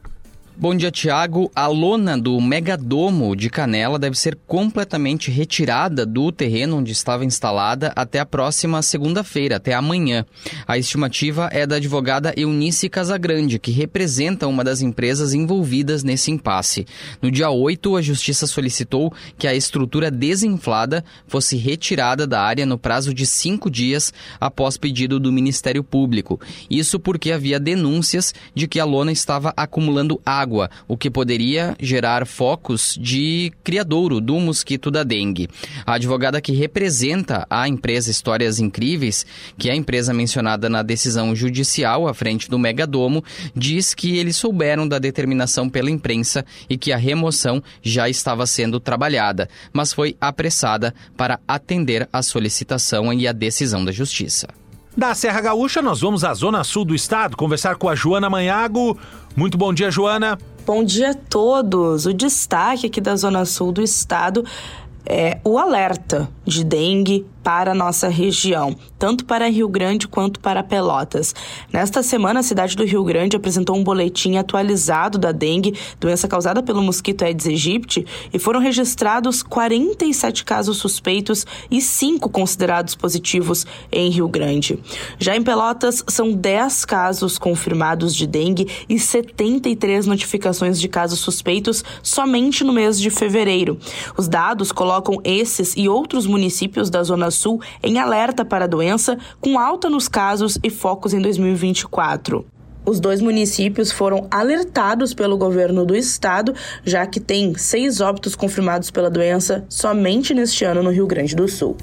[0.61, 1.51] Bom dia, Tiago.
[1.57, 7.95] A lona do megadomo de Canela deve ser completamente retirada do terreno onde estava instalada
[7.97, 10.23] até a próxima segunda-feira, até amanhã.
[10.69, 16.87] A estimativa é da advogada Eunice Casagrande, que representa uma das empresas envolvidas nesse impasse.
[17.23, 22.77] No dia 8, a Justiça solicitou que a estrutura desinflada fosse retirada da área no
[22.77, 26.39] prazo de cinco dias após pedido do Ministério Público.
[26.69, 31.77] Isso porque havia denúncias de que a lona estava acumulando água água, o que poderia
[31.79, 35.49] gerar focos de criadouro do mosquito da dengue.
[35.87, 39.25] A advogada que representa a empresa Histórias Incríveis,
[39.57, 43.23] que é a empresa mencionada na decisão judicial à frente do Megadomo,
[43.55, 48.81] diz que eles souberam da determinação pela imprensa e que a remoção já estava sendo
[48.81, 54.60] trabalhada, mas foi apressada para atender a solicitação e a decisão da Justiça.
[54.97, 58.99] Da Serra Gaúcha, nós vamos à zona sul do estado conversar com a Joana Manhago.
[59.37, 60.37] Muito bom dia, Joana.
[60.67, 62.07] Bom dia a todos.
[62.07, 64.45] O destaque aqui da zona sul do estado
[65.07, 70.63] é o alerta de dengue para a nossa região, tanto para Rio Grande quanto para
[70.63, 71.35] Pelotas.
[71.73, 76.63] Nesta semana, a cidade do Rio Grande apresentou um boletim atualizado da dengue, doença causada
[76.63, 84.11] pelo mosquito Aedes aegypti, e foram registrados 47 casos suspeitos e 5 considerados positivos em
[84.11, 84.79] Rio Grande.
[85.19, 91.83] Já em Pelotas, são 10 casos confirmados de dengue e 73 notificações de casos suspeitos
[92.03, 93.79] somente no mês de fevereiro.
[94.17, 99.19] Os dados colocam esses e outros municípios da zona Sul em alerta para a doença,
[99.41, 102.47] com alta nos casos e focos em 2024.
[102.85, 108.91] Os dois municípios foram alertados pelo governo do estado, já que tem seis óbitos confirmados
[108.91, 111.77] pela doença somente neste ano no Rio Grande do Sul.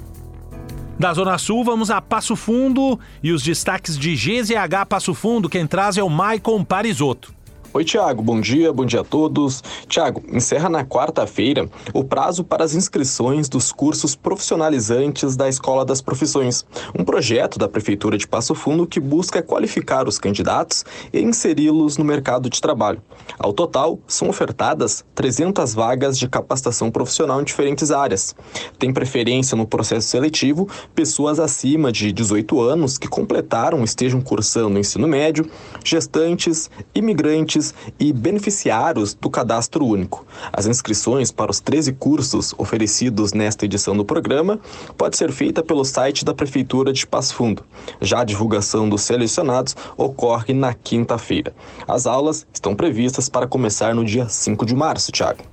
[0.99, 5.47] Da Zona Sul, vamos a Passo Fundo e os destaques de GZH Passo Fundo.
[5.47, 7.36] Quem traz é o Maicon Parisotto.
[7.73, 9.61] Oi, Tiago, bom dia, bom dia a todos.
[9.89, 16.01] Tiago, encerra na quarta-feira o prazo para as inscrições dos cursos profissionalizantes da Escola das
[16.01, 16.65] Profissões,
[16.97, 22.05] um projeto da Prefeitura de Passo Fundo que busca qualificar os candidatos e inseri-los no
[22.05, 23.01] mercado de trabalho.
[23.37, 28.33] Ao total, são ofertadas 300 vagas de capacitação profissional em diferentes áreas.
[28.79, 34.77] Tem preferência no processo seletivo pessoas acima de 18 anos que completaram ou estejam cursando
[34.77, 35.49] o ensino médio,
[35.83, 37.56] gestantes, imigrantes
[37.99, 40.25] e beneficiários do cadastro único.
[40.51, 44.59] As inscrições para os 13 cursos oferecidos nesta edição do programa
[44.97, 47.63] pode ser feita pelo site da Prefeitura de Passo Fundo.
[48.01, 51.53] Já a divulgação dos selecionados ocorre na quinta-feira.
[51.87, 55.43] As aulas estão previstas para começar no dia 5 de março, Tiago.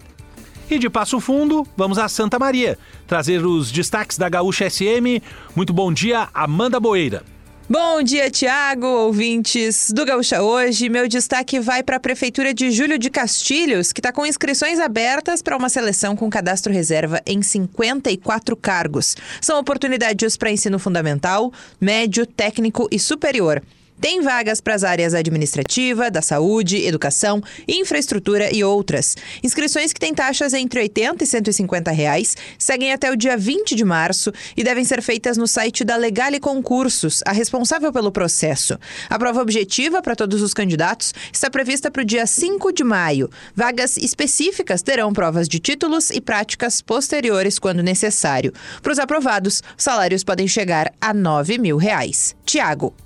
[0.71, 5.21] E de Passo Fundo, vamos a Santa Maria, trazer os destaques da Gaúcha SM.
[5.55, 7.34] Muito bom dia, Amanda Boeira.
[7.67, 10.91] Bom dia, Tiago, ouvintes do Gaúcha Hoje.
[10.91, 15.41] Meu destaque vai para a Prefeitura de Júlio de Castilhos, que está com inscrições abertas
[15.41, 19.17] para uma seleção com cadastro reserva em 54 cargos.
[19.41, 21.51] São oportunidades para ensino fundamental,
[21.81, 23.63] médio, técnico e superior.
[24.01, 29.17] Tem vagas para as áreas administrativa, da saúde, educação, infraestrutura e outras.
[29.43, 33.85] Inscrições que têm taxas entre 80 e 150 reais seguem até o dia 20 de
[33.85, 38.79] março e devem ser feitas no site da Legale Concursos, a responsável pelo processo.
[39.09, 43.31] A prova objetiva para todos os candidatos está prevista para o dia 5 de maio.
[43.55, 48.53] Vagas específicas terão provas de títulos e práticas posteriores quando necessário.
[48.83, 52.35] Para os aprovados, salários podem chegar a 9 mil reais.
[52.45, 53.04] Tiago.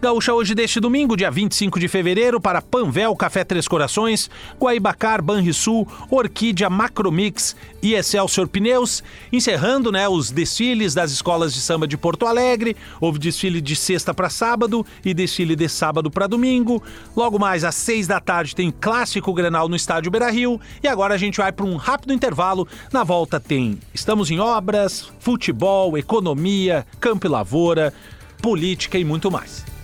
[0.00, 4.28] Gaúcha hoje deste domingo, dia 25 de fevereiro, para Panvel, Café Três Corações,
[4.60, 11.88] Guaibacar, Banrisul, Orquídea, Macromix e Excelsior Pneus, encerrando né, os desfiles das escolas de samba
[11.88, 12.76] de Porto Alegre.
[13.00, 16.82] Houve desfile de sexta para sábado e desfile de sábado para domingo.
[17.16, 20.60] Logo mais às seis da tarde tem clássico Grenal no estádio Beira Rio.
[20.82, 22.68] E agora a gente vai para um rápido intervalo.
[22.92, 27.94] Na volta tem Estamos em Obras, Futebol, Economia, Campo e Lavoura,
[28.42, 29.75] Política e muito mais.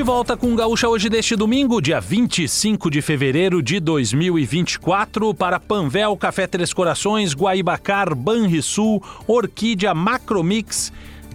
[0.00, 5.60] De volta com o Gaúcha hoje deste domingo, dia 25 de fevereiro de 2024, para
[5.60, 10.90] Panvel, Café Três Corações, Guaibacar, Banrisul, Orquídea, Macromix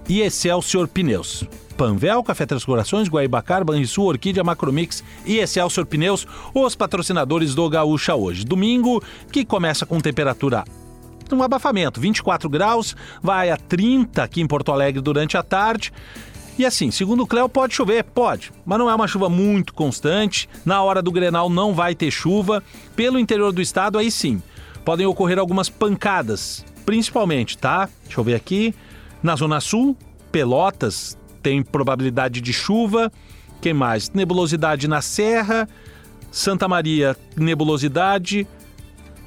[0.10, 1.44] e Excelsior Pneus.
[1.78, 8.16] Panvel, Café Três Corações, Guaibacar, Banrisul, Orquídea, Macromix e Excelsior Pneus, os patrocinadores do Gaúcha
[8.16, 8.44] hoje.
[8.44, 9.00] Domingo,
[9.32, 10.64] que começa com temperatura
[11.34, 15.92] um abafamento, 24 graus, vai a 30 aqui em Porto Alegre durante a tarde.
[16.58, 18.04] E assim, segundo o Cléo, pode chover?
[18.04, 20.48] Pode, mas não é uma chuva muito constante.
[20.64, 22.64] Na hora do Grenal não vai ter chuva.
[22.96, 24.42] Pelo interior do estado, aí sim,
[24.86, 27.90] podem ocorrer algumas pancadas, principalmente, tá?
[28.04, 28.74] Deixa eu ver aqui.
[29.22, 29.98] Na Zona Sul,
[30.32, 33.12] Pelotas, tem probabilidade de chuva.
[33.62, 34.10] Quem mais?
[34.12, 35.68] Nebulosidade na Serra,
[36.32, 38.48] Santa Maria, nebulosidade.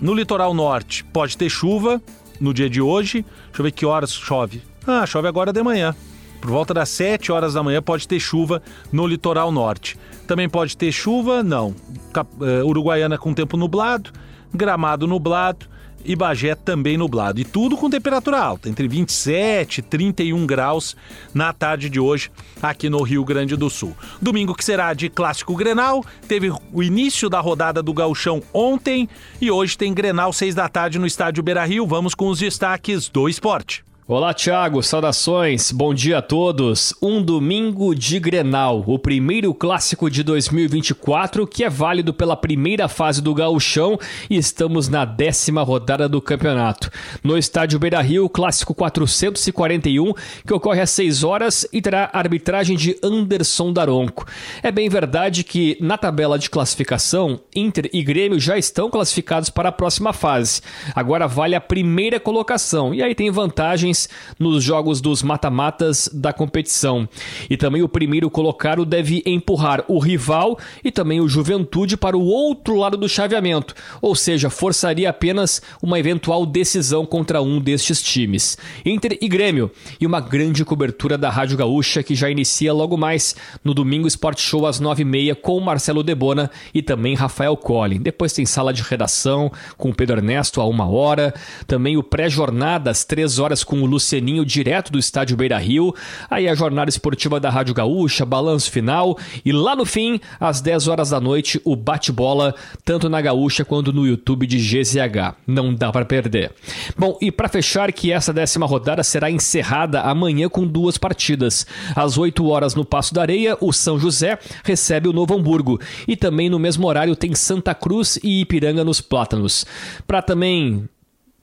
[0.01, 2.01] No litoral norte, pode ter chuva
[2.41, 3.23] no dia de hoje.
[3.47, 4.62] Deixa eu ver que horas chove.
[4.87, 5.95] Ah, chove agora de manhã.
[6.40, 9.98] Por volta das 7 horas da manhã pode ter chuva no litoral norte.
[10.27, 11.74] Também pode ter chuva, não.
[12.14, 14.11] Uh, Uruguaiana com tempo nublado,
[14.53, 15.66] Gramado nublado
[16.05, 17.40] e Bagé também nublado.
[17.40, 20.96] E tudo com temperatura alta, entre 27 e 31 graus
[21.35, 22.31] na tarde de hoje
[22.62, 23.96] aqui no Rio Grande do Sul.
[24.20, 29.09] Domingo que será de clássico Grenal, teve o início da rodada do Gauchão ontem
[29.40, 31.87] e hoje tem Grenal 6 da tarde no estádio Beira-Rio.
[31.87, 33.88] Vamos com os destaques do esporte.
[34.11, 36.94] Olá, Thiago, saudações, bom dia a todos.
[37.03, 43.21] Um domingo de Grenal, o primeiro clássico de 2024 que é válido pela primeira fase
[43.21, 43.99] do Gauchão
[44.31, 46.90] e estamos na décima rodada do campeonato.
[47.23, 50.14] No estádio Beira Rio, clássico 441,
[50.47, 54.25] que ocorre às 6 horas e terá arbitragem de Anderson Daronco.
[54.62, 59.68] É bem verdade que na tabela de classificação, Inter e Grêmio já estão classificados para
[59.68, 60.62] a próxima fase.
[60.94, 63.97] Agora vale a primeira colocação e aí tem vantagens
[64.38, 67.08] nos jogos dos mata-matas da competição.
[67.48, 72.24] E também o primeiro colocado deve empurrar o rival e também o Juventude para o
[72.24, 78.58] outro lado do chaveamento, ou seja, forçaria apenas uma eventual decisão contra um destes times.
[78.84, 83.34] Inter e Grêmio, e uma grande cobertura da Rádio Gaúcha que já inicia logo mais
[83.64, 88.00] no domingo Sport Show às 9h30 com Marcelo Debona e também Rafael Collin.
[88.00, 91.34] Depois tem sala de redação com Pedro Ernesto a uma hora,
[91.66, 95.94] também o pré-jornada às 3 horas com o Luceninho direto do estádio Beira Rio.
[96.31, 99.18] Aí a jornada esportiva da Rádio Gaúcha, balanço final.
[99.44, 103.92] E lá no fim, às 10 horas da noite, o bate-bola, tanto na Gaúcha quanto
[103.92, 105.35] no YouTube de GZH.
[105.46, 106.53] Não dá para perder.
[106.96, 111.66] Bom, e para fechar, que essa décima rodada será encerrada amanhã com duas partidas.
[111.94, 115.81] Às 8 horas no Passo da Areia, o São José recebe o Novo Hamburgo.
[116.07, 119.66] E também no mesmo horário tem Santa Cruz e Ipiranga nos Plátanos.
[120.07, 120.88] Para também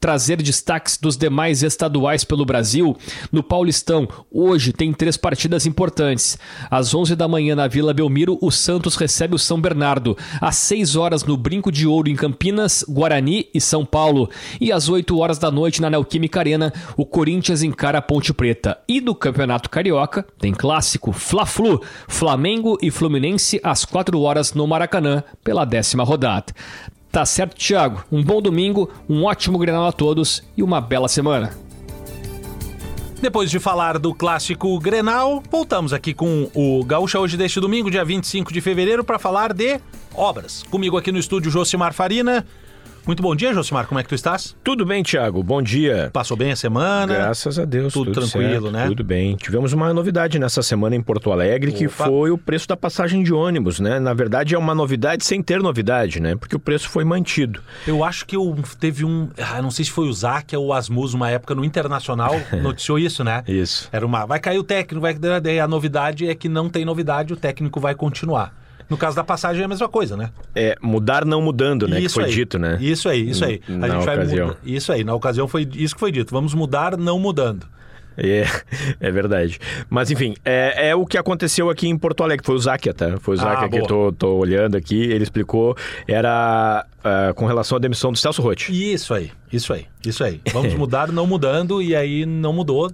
[0.05, 2.95] trazer destaques dos demais estaduais pelo Brasil,
[3.31, 6.37] no Paulistão, hoje tem três partidas importantes.
[6.69, 10.15] Às 11 da manhã na Vila Belmiro, o Santos recebe o São Bernardo.
[10.39, 14.29] Às 6 horas no Brinco de Ouro em Campinas, Guarani e São Paulo.
[14.61, 18.77] E às 8 horas da noite na Neoquímica Arena, o Corinthians encara a Ponte Preta.
[18.87, 25.23] E do Campeonato Carioca, tem clássico Fla-Flu, Flamengo e Fluminense às 4 horas no Maracanã,
[25.43, 26.53] pela décima rodada.
[27.15, 28.04] Tá certo, Thiago?
[28.12, 31.58] Um bom domingo, um ótimo Grenal a todos e uma bela semana.
[33.21, 38.04] Depois de falar do clássico Grenal, voltamos aqui com o Gaúcha hoje deste domingo, dia
[38.04, 39.80] 25 de fevereiro, para falar de
[40.13, 40.62] obras.
[40.63, 42.45] Comigo aqui no estúdio Josimar Farina.
[43.05, 43.85] Muito bom dia, Josimar.
[43.85, 44.55] Como é que tu estás?
[44.63, 45.43] Tudo bem, Thiago.
[45.43, 46.09] Bom dia.
[46.11, 47.13] Passou bem a semana?
[47.13, 47.93] Graças a Deus.
[47.93, 48.87] Tudo, tudo tranquilo, certo, né?
[48.87, 49.35] Tudo bem.
[49.35, 51.77] Tivemos uma novidade nessa semana em Porto Alegre, Opa.
[51.77, 53.99] que foi o preço da passagem de ônibus, né?
[53.99, 56.35] Na verdade, é uma novidade sem ter novidade, né?
[56.35, 57.61] Porque o preço foi mantido.
[57.85, 59.29] Eu acho que eu, teve um.
[59.37, 62.97] Ah, não sei se foi o Zac ou o Asmus, uma época no Internacional, noticiou
[62.97, 63.43] isso, né?
[63.47, 63.87] Isso.
[63.91, 64.25] Era uma.
[64.25, 65.15] Vai cair o técnico, vai.
[65.59, 68.64] A novidade é que não tem novidade, o técnico vai continuar.
[68.89, 70.30] No caso da passagem é a mesma coisa, né?
[70.54, 72.00] É, mudar não mudando, né?
[72.00, 72.36] Isso que foi aí.
[72.36, 72.78] dito, né?
[72.80, 73.62] Isso aí, isso aí.
[73.67, 74.48] Na a gente ocasião.
[74.48, 76.32] Vai Isso aí, na ocasião foi isso que foi dito.
[76.32, 77.67] Vamos mudar não mudando.
[78.17, 78.45] É,
[79.00, 79.60] é verdade.
[79.89, 82.45] Mas enfim, é, é, o que aconteceu aqui em Porto Alegre.
[82.45, 83.17] Foi o Záquia, tá?
[83.19, 85.02] Foi o Záquia ah, que eu tô, tô, olhando aqui.
[85.02, 85.76] Ele explicou.
[86.08, 88.71] Era uh, com relação à demissão do Celso Rotti.
[88.93, 90.41] Isso aí, isso aí, isso aí.
[90.54, 92.91] Vamos mudar não mudando e aí não mudou,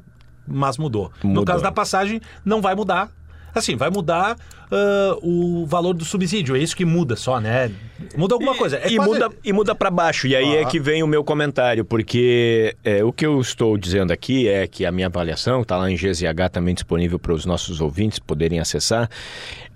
[0.48, 1.12] mas mudou.
[1.24, 1.42] mudou.
[1.42, 3.10] No caso da passagem, não vai mudar.
[3.54, 4.38] Assim, vai mudar
[4.72, 6.56] uh, o valor do subsídio.
[6.56, 7.72] É isso que muda só, né?
[8.16, 8.78] Muda alguma coisa.
[8.78, 9.12] É e, quase...
[9.12, 10.28] muda, e muda para baixo.
[10.28, 10.62] E aí ah.
[10.62, 14.68] é que vem o meu comentário, porque é, o que eu estou dizendo aqui é
[14.68, 18.60] que a minha avaliação, está lá em GZH também disponível para os nossos ouvintes poderem
[18.60, 19.10] acessar,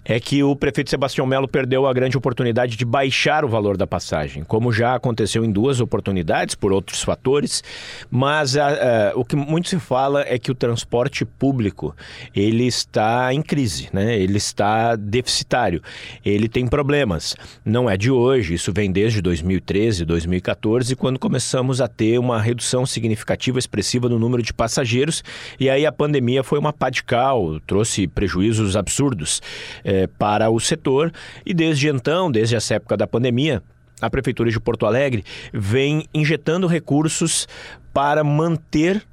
[0.05, 3.87] é que o prefeito Sebastião Melo perdeu a grande oportunidade de baixar o valor da
[3.87, 7.63] passagem, como já aconteceu em duas oportunidades por outros fatores,
[8.11, 11.95] mas a, a, o que muito se fala é que o transporte público
[12.35, 14.15] ele está em crise, né?
[14.15, 15.81] ele está deficitário,
[16.23, 17.35] ele tem problemas.
[17.65, 22.85] Não é de hoje, isso vem desde 2013, 2014, quando começamos a ter uma redução
[22.85, 25.23] significativa, expressiva no número de passageiros,
[25.59, 29.41] e aí a pandemia foi uma pá de cal, trouxe prejuízos absurdos.
[29.83, 31.11] É, é, para o setor
[31.45, 33.63] e desde então, desde essa época da pandemia,
[34.01, 37.47] a Prefeitura de Porto Alegre vem injetando recursos
[37.93, 39.05] para manter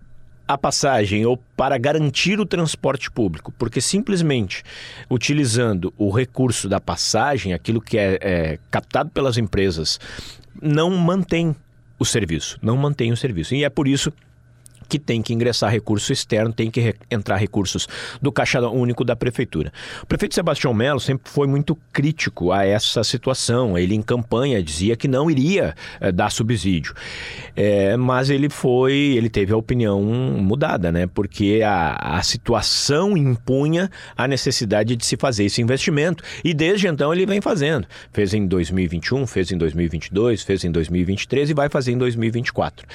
[0.46, 4.62] a passagem ou para garantir o transporte público, porque simplesmente
[5.08, 10.00] utilizando o recurso da passagem, aquilo que é, é captado pelas empresas,
[10.60, 11.54] não mantém
[11.98, 13.54] o serviço, não mantém o serviço.
[13.54, 14.12] E é por isso
[14.88, 17.88] que tem que ingressar recurso externo, tem que re entrar recursos
[18.20, 19.72] do Caixa Único da Prefeitura.
[20.02, 23.76] O prefeito Sebastião Melo sempre foi muito crítico a essa situação.
[23.76, 26.94] Ele, em campanha, dizia que não iria é, dar subsídio.
[27.56, 31.06] É, mas ele foi, ele teve a opinião mudada, né?
[31.06, 36.22] Porque a, a situação impunha a necessidade de se fazer esse investimento.
[36.44, 37.86] E desde então ele vem fazendo.
[38.12, 42.86] Fez em 2021, fez em 2022, fez em 2023 e vai fazer em 2024.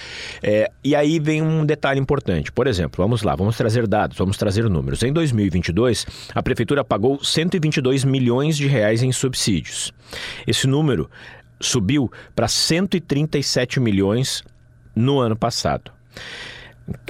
[0.41, 2.51] É, e aí vem um detalhe importante.
[2.51, 5.03] Por exemplo, vamos lá, vamos trazer dados, vamos trazer números.
[5.03, 9.93] Em 2022, a prefeitura pagou 122 milhões de reais em subsídios.
[10.45, 11.09] Esse número
[11.59, 14.43] subiu para 137 milhões
[14.95, 15.91] no ano passado.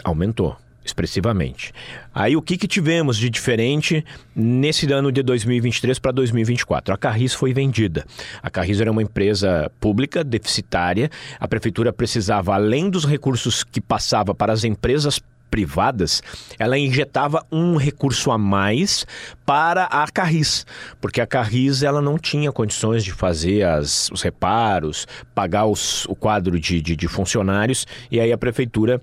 [0.03, 1.73] Aumentou expressivamente.
[2.13, 4.03] Aí o que, que tivemos de diferente
[4.35, 6.93] nesse ano de 2023 para 2024?
[6.93, 8.05] A Carris foi vendida.
[8.41, 11.09] A Carris era uma empresa pública, deficitária.
[11.39, 16.21] A prefeitura precisava, além dos recursos que passava para as empresas privadas,
[16.59, 19.05] ela injetava um recurso a mais
[19.45, 20.65] para a Carris,
[20.99, 26.15] porque a Carris ela não tinha condições de fazer as, os reparos, pagar os, o
[26.15, 29.01] quadro de, de, de funcionários, e aí a prefeitura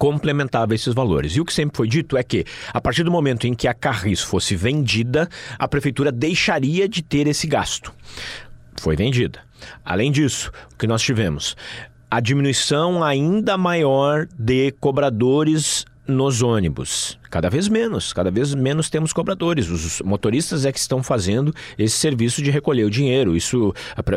[0.00, 1.36] complementava esses valores.
[1.36, 3.74] E o que sempre foi dito é que, a partir do momento em que a
[3.74, 7.92] Carris fosse vendida, a prefeitura deixaria de ter esse gasto.
[8.80, 9.40] Foi vendida.
[9.84, 11.54] Além disso, o que nós tivemos?
[12.10, 17.18] A diminuição ainda maior de cobradores nos ônibus.
[17.30, 19.70] Cada vez menos, cada vez menos temos cobradores.
[19.70, 23.36] Os motoristas é que estão fazendo esse serviço de recolher o dinheiro.
[23.36, 23.72] Isso,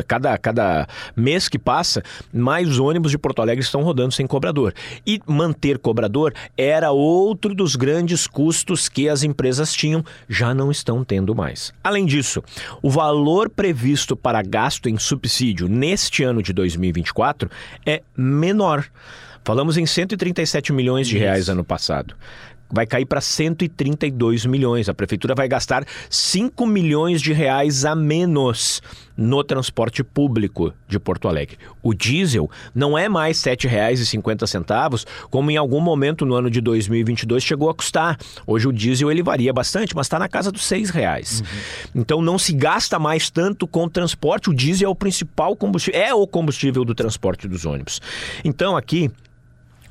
[0.06, 2.02] cada, cada mês que passa,
[2.32, 4.74] mais ônibus de Porto Alegre estão rodando sem cobrador.
[5.06, 11.04] E manter cobrador era outro dos grandes custos que as empresas tinham, já não estão
[11.04, 11.72] tendo mais.
[11.84, 12.42] Além disso,
[12.82, 17.48] o valor previsto para gasto em subsídio neste ano de 2024
[17.86, 18.84] é menor.
[19.44, 22.16] Falamos em 137 milhões de reais ano passado
[22.74, 24.88] vai cair para 132 milhões.
[24.88, 28.82] A prefeitura vai gastar 5 milhões de reais a menos
[29.16, 31.56] no transporte público de Porto Alegre.
[31.80, 37.44] O diesel não é mais R$ 7,50, como em algum momento no ano de 2022
[37.44, 38.18] chegou a custar.
[38.44, 41.40] Hoje o diesel ele varia bastante, mas está na casa dos R$ reais.
[41.40, 42.00] Uhum.
[42.00, 44.50] Então não se gasta mais tanto com transporte.
[44.50, 48.00] O diesel é o principal combustível, é o combustível do transporte dos ônibus.
[48.44, 49.12] Então aqui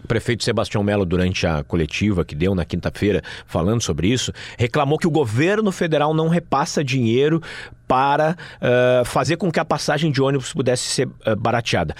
[0.04, 4.98] o prefeito Sebastião Melo, durante a coletiva que deu na quinta-feira, falando sobre isso, reclamou
[4.98, 7.42] que o governo federal não repassa dinheiro
[7.88, 11.96] para uh, fazer com que a passagem de ônibus pudesse ser uh, barateada.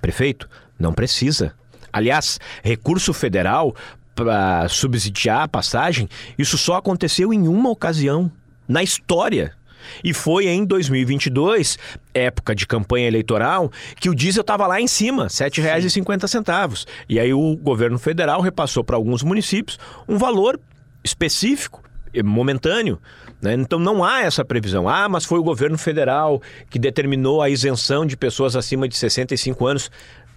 [0.00, 1.54] Prefeito, não precisa.
[1.92, 3.74] Aliás, recurso federal
[4.14, 8.30] para subsidiar a passagem, isso só aconteceu em uma ocasião
[8.68, 9.54] na história
[10.02, 11.78] e foi em 2022,
[12.14, 16.86] época de campanha eleitoral, que o diesel estava lá em cima, R$ 7,50.
[17.08, 20.60] E aí o governo federal repassou para alguns municípios um valor
[21.04, 21.82] específico,
[22.24, 23.00] momentâneo.
[23.40, 23.54] Né?
[23.54, 24.88] Então não há essa previsão.
[24.88, 29.66] Ah, mas foi o governo federal que determinou a isenção de pessoas acima de 65
[29.66, 29.90] anos.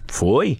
[0.08, 0.58] Foi.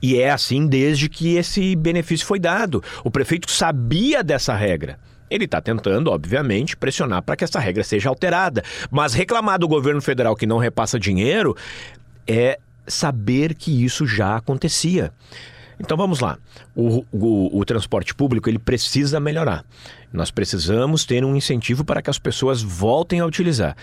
[0.00, 2.82] E é assim desde que esse benefício foi dado.
[3.04, 4.98] O prefeito sabia dessa regra.
[5.32, 8.62] Ele está tentando, obviamente, pressionar para que essa regra seja alterada.
[8.90, 11.56] Mas reclamar do governo federal que não repassa dinheiro
[12.26, 15.10] é saber que isso já acontecia.
[15.80, 16.38] Então vamos lá.
[16.76, 19.64] O, o, o, transporte público ele precisa melhorar.
[20.12, 23.74] Nós precisamos ter um incentivo para que as pessoas voltem a utilizar.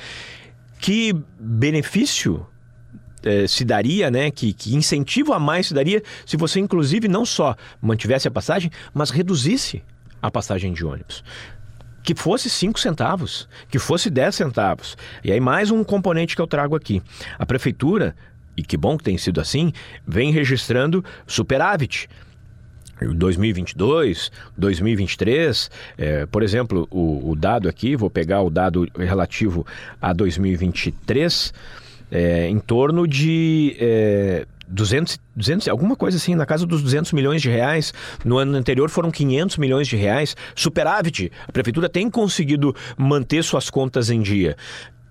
[0.80, 2.46] Que benefício
[3.24, 4.30] eh, se daria, né?
[4.30, 8.70] Que, que incentivo a mais se daria se você, inclusive, não só mantivesse a passagem,
[8.94, 9.84] mas reduzisse
[10.22, 11.24] a passagem de ônibus.
[12.04, 14.98] Que fosse 5 centavos, que fosse 10 centavos.
[15.24, 17.02] E aí, mais um componente que eu trago aqui.
[17.38, 18.16] A prefeitura,
[18.56, 19.72] e que bom que tem sido assim,
[20.08, 22.10] vem registrando superávit.
[23.02, 29.66] 2022, 2023, é, por exemplo, o, o, dado aqui, vou pegar o dado relativo
[30.02, 31.54] a 2023,
[32.12, 37.42] é, em torno de é, 200, 200, alguma coisa assim, na casa dos 200 milhões
[37.42, 37.94] de reais.
[38.24, 40.36] No ano anterior foram 500 milhões de reais.
[40.56, 41.32] Superávit.
[41.48, 44.56] A prefeitura tem conseguido manter suas contas em dia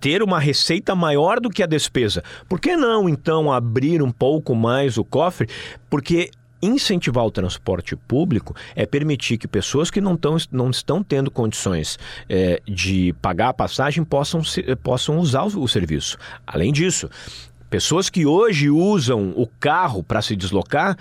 [0.01, 2.23] ter uma receita maior do que a despesa.
[2.49, 5.49] Por que não, então, abrir um pouco mais o cofre?
[5.91, 11.31] Porque incentivar o transporte público é permitir que pessoas que não, tão, não estão tendo
[11.31, 14.43] condições é, de pagar a passagem possam,
[14.83, 16.19] possam usar o, o serviço.
[16.47, 17.09] Além disso,
[17.71, 20.97] Pessoas que hoje usam o carro para se deslocar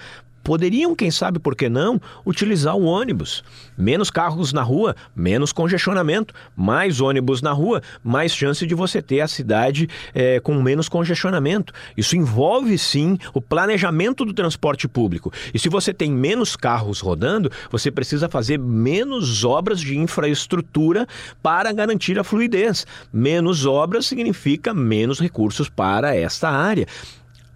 [0.47, 3.43] poderiam, quem sabe por que não, utilizar o ônibus.
[3.77, 6.33] Menos carros na rua, menos congestionamento.
[6.55, 11.73] Mais ônibus na rua, mais chance de você ter a cidade é, com menos congestionamento.
[11.97, 15.33] Isso envolve sim o planejamento do transporte público.
[15.53, 21.05] E se você tem menos carros rodando, você precisa fazer menos obras de infraestrutura
[21.43, 22.87] para garantir a fluidez.
[23.11, 26.87] Menos obras significa menos recursos para esta área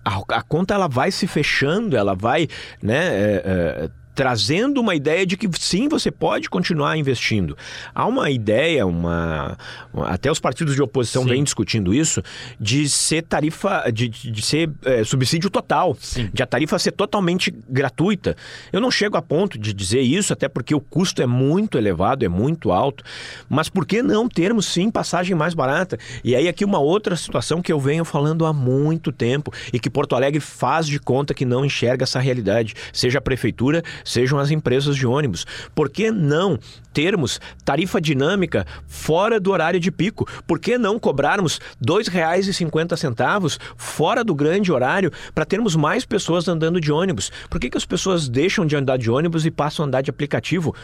[0.03, 2.47] a, a, conta ela vai se fechando, ela vai
[2.81, 7.57] né, é, é, trazendo uma ideia de que sim, você pode continuar investindo.
[7.93, 9.57] Há uma ideia, uma
[10.05, 11.29] até os partidos de oposição sim.
[11.29, 12.21] vêm discutindo isso,
[12.59, 16.29] de ser tarifa, de, de ser é, subsídio total, sim.
[16.33, 18.35] de a tarifa ser totalmente gratuita.
[18.71, 22.25] Eu não chego a ponto de dizer isso, até porque o custo é muito elevado,
[22.25, 23.03] é muito alto,
[23.49, 25.97] mas por que não termos sim passagem mais barata?
[26.23, 29.89] E aí aqui uma outra situação que eu venho falando há muito tempo e que
[29.89, 34.51] Porto Alegre faz de conta que não enxerga essa realidade, seja a prefeitura, sejam as
[34.51, 35.45] empresas de ônibus.
[35.73, 36.57] Por que não
[36.93, 40.27] termos tarifa dinâmica fora do horário de pico?
[40.45, 46.79] Por que não cobrarmos R$ 2,50 fora do grande horário para termos mais pessoas andando
[46.79, 47.31] de ônibus?
[47.49, 50.09] Por que, que as pessoas deixam de andar de ônibus e passam a andar de
[50.09, 50.75] aplicativo?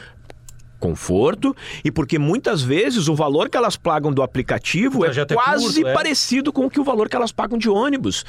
[0.79, 5.87] conforto e porque muitas vezes o valor que elas pagam do aplicativo é quase curto,
[5.87, 5.93] é.
[5.93, 8.23] parecido com o que o valor que elas pagam de ônibus.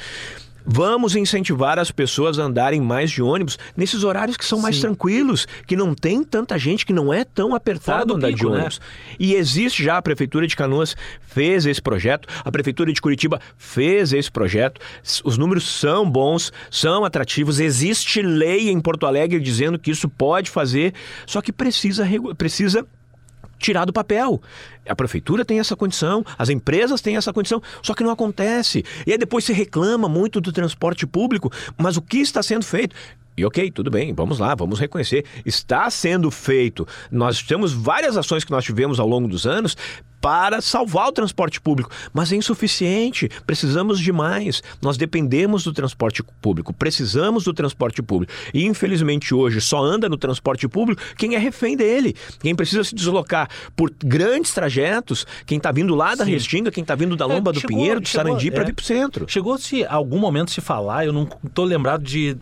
[0.71, 4.61] Vamos incentivar as pessoas a andarem mais de ônibus nesses horários que são Sim.
[4.61, 8.45] mais tranquilos, que não tem tanta gente, que não é tão apertado andar pico, de
[8.45, 8.79] ônibus.
[8.79, 8.85] Né?
[9.19, 14.13] E existe já, a Prefeitura de Canoas fez esse projeto, a Prefeitura de Curitiba fez
[14.13, 14.79] esse projeto.
[15.23, 20.51] Os números são bons, são atrativos, existe lei em Porto Alegre dizendo que isso pode
[20.51, 20.93] fazer,
[21.25, 22.07] só que precisa,
[22.37, 22.85] precisa
[23.59, 24.41] tirar do papel.
[24.87, 28.83] A prefeitura tem essa condição, as empresas têm essa condição, só que não acontece.
[29.05, 32.95] E aí depois se reclama muito do transporte público, mas o que está sendo feito?
[33.39, 35.23] E ok, tudo bem, vamos lá, vamos reconhecer.
[35.45, 36.85] Está sendo feito.
[37.09, 39.77] Nós temos várias ações que nós tivemos ao longo dos anos
[40.21, 43.29] para salvar o transporte público, mas é insuficiente.
[43.45, 44.61] Precisamos de mais.
[44.81, 48.33] Nós dependemos do transporte público, precisamos do transporte público.
[48.53, 52.93] E infelizmente hoje só anda no transporte público quem é refém dele, quem precisa se
[52.93, 56.31] deslocar por grandes trajetos, quem está vindo lá da Sim.
[56.31, 58.51] Restinga, quem está vindo da Lomba é, do chegou, Pinheiro, do chegou, Sarandi é.
[58.51, 59.25] para vir para o centro.
[59.27, 62.37] Chegou-se algum momento se falar, eu não estou lembrado de,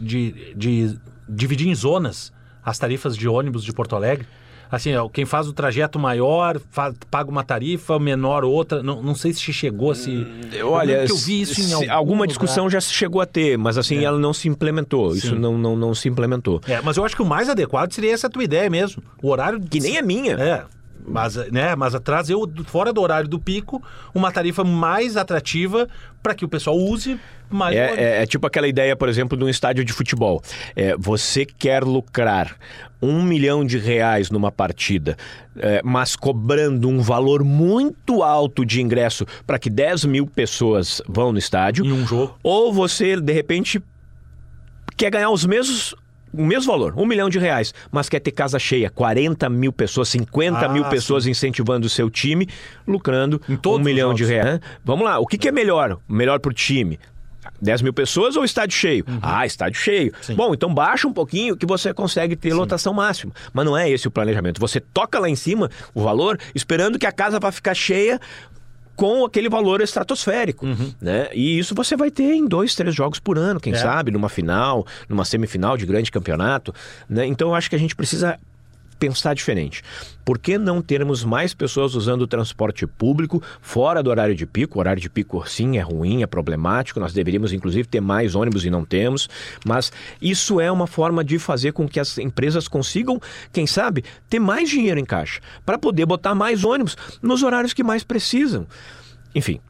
[0.00, 0.98] de, de
[1.28, 2.32] dividir em zonas
[2.64, 4.26] as tarifas de ônibus de Porto Alegre
[4.70, 8.82] assim, ó, quem faz o trajeto maior faz, paga uma tarifa, menor outra.
[8.82, 10.10] Não, não sei se chegou a se.
[10.10, 12.28] Hum, olha, eu, eu vi isso em algum alguma lugar.
[12.28, 14.04] discussão já se chegou a ter, mas assim, é.
[14.04, 15.10] ela não se implementou.
[15.12, 15.18] Sim.
[15.18, 16.60] Isso não, não, não se implementou.
[16.66, 19.02] É, mas eu acho que o mais adequado seria essa tua ideia mesmo.
[19.22, 19.60] O horário.
[19.60, 20.34] Que nem é minha.
[20.34, 20.64] É.
[21.06, 22.34] Mas, né, mas trazer
[22.66, 23.82] fora do horário do pico
[24.14, 25.88] uma tarifa mais atrativa
[26.22, 27.76] para que o pessoal use mais.
[27.76, 30.42] É, é, é, tipo aquela ideia, por exemplo, de um estádio de futebol.
[30.74, 32.56] É, você quer lucrar
[33.00, 35.16] um milhão de reais numa partida,
[35.56, 41.30] é, mas cobrando um valor muito alto de ingresso para que 10 mil pessoas vão
[41.32, 41.84] no estádio.
[41.84, 42.36] Em um jogo.
[42.42, 43.80] Ou você, de repente,
[44.96, 45.94] quer ganhar os mesmos
[46.32, 50.08] o mesmo valor, um milhão de reais, mas quer ter casa cheia, 40 mil pessoas,
[50.08, 51.30] 50 ah, mil pessoas sim.
[51.30, 52.48] incentivando o seu time,
[52.86, 54.60] lucrando um milhão de reais.
[54.84, 55.98] Vamos lá, o que, que é melhor?
[56.08, 56.98] Melhor para o time?
[57.60, 59.04] 10 mil pessoas ou estádio cheio?
[59.08, 59.18] Uhum.
[59.22, 60.12] Ah, estádio cheio.
[60.20, 60.34] Sim.
[60.34, 62.56] Bom, então baixa um pouquinho que você consegue ter Sim.
[62.56, 63.32] lotação máxima.
[63.52, 64.60] Mas não é esse o planejamento.
[64.60, 68.20] Você toca lá em cima o valor, esperando que a casa vá ficar cheia
[68.96, 70.92] com aquele valor estratosférico, uhum.
[71.00, 71.28] né?
[71.34, 73.76] E isso você vai ter em dois, três jogos por ano, quem é.
[73.76, 76.74] sabe, numa final, numa semifinal de grande campeonato,
[77.08, 77.26] né?
[77.26, 78.38] Então eu acho que a gente precisa
[78.98, 79.82] pensar diferente.
[80.24, 84.78] Por que não termos mais pessoas usando o transporte público fora do horário de pico?
[84.78, 86.98] O horário de pico, sim, é ruim, é problemático.
[86.98, 89.28] Nós deveríamos, inclusive, ter mais ônibus e não temos.
[89.64, 93.20] Mas isso é uma forma de fazer com que as empresas consigam,
[93.52, 97.84] quem sabe, ter mais dinheiro em caixa para poder botar mais ônibus nos horários que
[97.84, 98.66] mais precisam.
[99.34, 99.60] Enfim,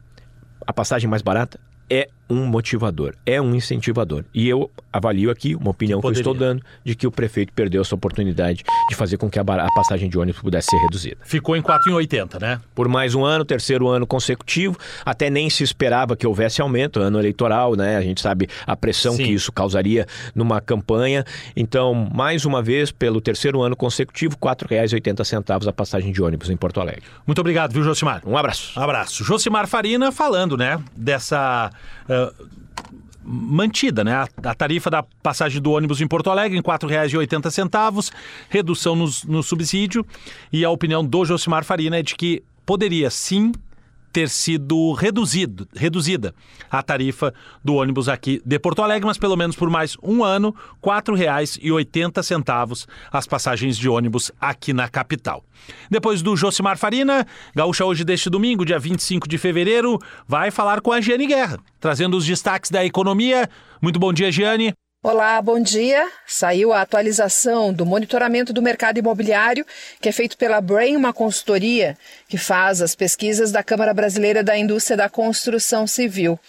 [0.65, 1.59] a passagem mais barata
[1.89, 4.23] é um motivador, é um incentivador.
[4.33, 7.53] E eu avalio aqui uma opinião que, que eu estou dando de que o prefeito
[7.53, 11.17] perdeu essa oportunidade de fazer com que a, a passagem de ônibus pudesse ser reduzida.
[11.23, 12.61] Ficou em 4,80, né?
[12.75, 17.19] Por mais um ano, terceiro ano consecutivo, até nem se esperava que houvesse aumento, ano
[17.19, 17.97] eleitoral, né?
[17.97, 19.25] A gente sabe a pressão Sim.
[19.25, 20.05] que isso causaria
[20.35, 21.23] numa campanha.
[21.55, 26.57] Então, mais uma vez, pelo terceiro ano consecutivo, R$ 4,80 a passagem de ônibus em
[26.57, 27.03] Porto Alegre.
[27.25, 28.21] Muito obrigado, viu, Josimar?
[28.25, 28.79] Um abraço.
[28.79, 29.23] Um abraço.
[29.23, 31.71] Josimar Farina falando, né, dessa
[32.07, 32.16] uh,
[33.23, 34.13] mantida, né?
[34.13, 38.13] A, a, tarifa da passagem do ônibus em Porto Alegre em R$ 4,80,
[38.49, 40.05] redução no, no subsídio.
[40.51, 43.51] E a opinião do Josimar Farina é de que poderia sim
[44.11, 46.33] ter sido reduzido, reduzida
[46.69, 47.33] a tarifa
[47.63, 52.87] do ônibus aqui de Porto Alegre, mas pelo menos por mais um ano, R$ 4,80
[53.11, 55.43] as passagens de ônibus aqui na capital.
[55.89, 60.91] Depois do Josimar Farina, Gaúcha hoje deste domingo, dia 25 de fevereiro, vai falar com
[60.91, 63.49] a Giane Guerra, trazendo os destaques da economia.
[63.81, 64.73] Muito bom dia, Giane.
[65.03, 66.09] Olá, bom dia.
[66.25, 69.63] Saiu a atualização do monitoramento do mercado imobiliário,
[70.01, 71.95] que é feito pela Brain, uma consultoria
[72.27, 76.39] que faz as pesquisas da Câmara Brasileira da Indústria da Construção Civil.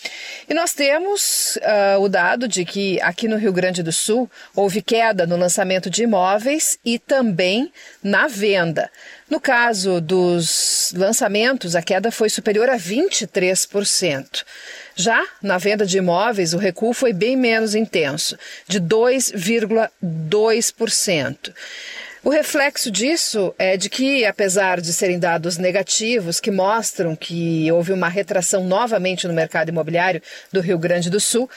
[0.49, 4.81] E nós temos uh, o dado de que aqui no Rio Grande do Sul houve
[4.81, 7.71] queda no lançamento de imóveis e também
[8.03, 8.91] na venda.
[9.31, 14.43] No caso dos lançamentos, a queda foi superior a 23%.
[14.97, 21.53] Já na venda de imóveis, o recuo foi bem menos intenso, de 2,2%.
[22.25, 27.93] O reflexo disso é de que, apesar de serem dados negativos que mostram que houve
[27.93, 30.23] uma retração novamente no mercado imobiliário
[30.53, 31.49] do Rio Grande do Sul, uh,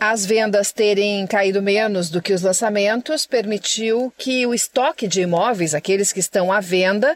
[0.00, 5.74] as vendas terem caído menos do que os lançamentos permitiu que o estoque de imóveis,
[5.74, 7.14] aqueles que estão à venda,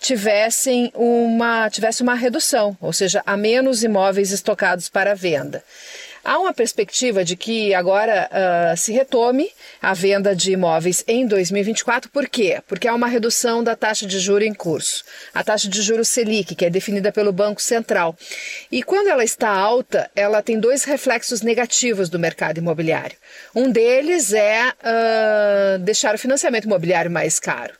[0.00, 5.62] tivessem uma, tivesse uma redução, ou seja, há menos imóveis estocados para venda.
[6.24, 9.50] Há uma perspectiva de que agora uh, se retome
[9.82, 12.10] a venda de imóveis em 2024.
[12.10, 12.62] Por quê?
[12.66, 15.04] Porque há uma redução da taxa de juro em curso.
[15.34, 18.16] A taxa de juros Selic, que é definida pelo Banco Central.
[18.72, 23.16] E quando ela está alta, ela tem dois reflexos negativos do mercado imobiliário.
[23.54, 27.74] Um deles é uh, deixar o financiamento imobiliário mais caro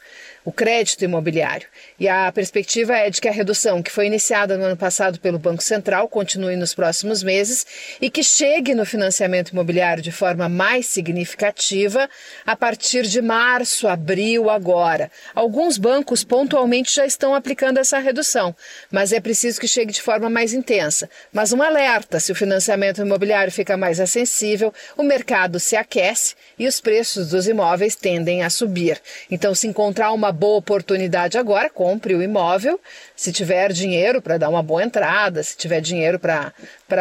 [0.45, 1.67] o crédito imobiliário.
[1.99, 5.39] E a perspectiva é de que a redução que foi iniciada no ano passado pelo
[5.39, 7.65] Banco Central continue nos próximos meses
[8.01, 12.11] e que chegue no financiamento imobiliário de forma mais significativa
[12.45, 15.09] a partir de março, abril, agora.
[15.37, 18.57] Alguns bancos pontualmente já estão aplicando essa redução,
[18.91, 21.09] mas é preciso que chegue de forma mais intensa.
[21.33, 26.67] Mas um alerta: se o financiamento imobiliário fica mais acessível, o mercado se aquece e
[26.67, 29.01] os preços dos imóveis tendem a subir.
[29.31, 32.81] Então, se encontrar uma boa oportunidade agora, compre o imóvel.
[33.15, 36.51] Se tiver dinheiro para dar uma boa entrada, se tiver dinheiro para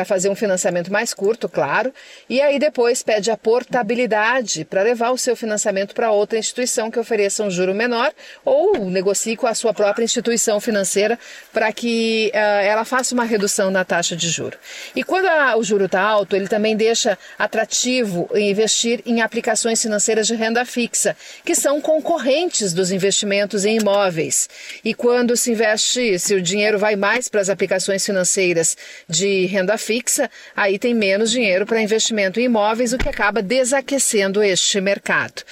[0.05, 1.93] fazer um financiamento mais curto, claro.
[2.29, 6.99] E aí depois pede a portabilidade para levar o seu financiamento para outra instituição que
[6.99, 8.11] ofereça um juro menor
[8.43, 11.19] ou negocie com a sua própria instituição financeira
[11.51, 14.57] para que uh, ela faça uma redução na taxa de juro.
[14.95, 20.27] E quando a, o juro está alto, ele também deixa atrativo investir em aplicações financeiras
[20.27, 24.49] de renda fixa, que são concorrentes dos investimentos em imóveis.
[24.84, 28.77] E quando se investe, se o dinheiro vai mais para as aplicações financeiras
[29.07, 34.41] de renda fixa, aí tem menos dinheiro para investimento em imóveis, o que acaba desaquecendo
[34.43, 35.43] este mercado.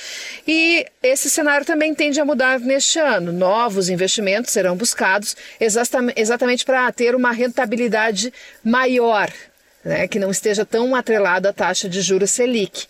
[0.47, 3.31] E esse cenário também tende a mudar neste ano.
[3.31, 9.31] Novos investimentos serão buscados exatamente para ter uma rentabilidade maior,
[9.83, 12.87] né, que não esteja tão atrelado à taxa de juros Selic.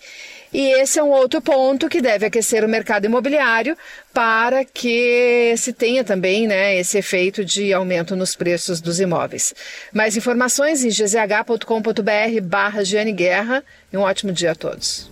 [0.54, 3.78] E esse é um outro ponto que deve aquecer o mercado imobiliário
[4.14, 9.54] para que se tenha também né, esse efeito de aumento nos preços dos imóveis.
[9.94, 12.82] Mais informações em gzh.com.br barra
[13.16, 15.10] Guerra e um ótimo dia a todos.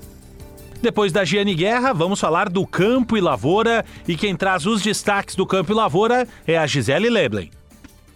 [0.81, 5.35] Depois da Giane Guerra, vamos falar do Campo e Lavoura e quem traz os destaques
[5.35, 7.58] do Campo e Lavoura é a Gisele Leblen.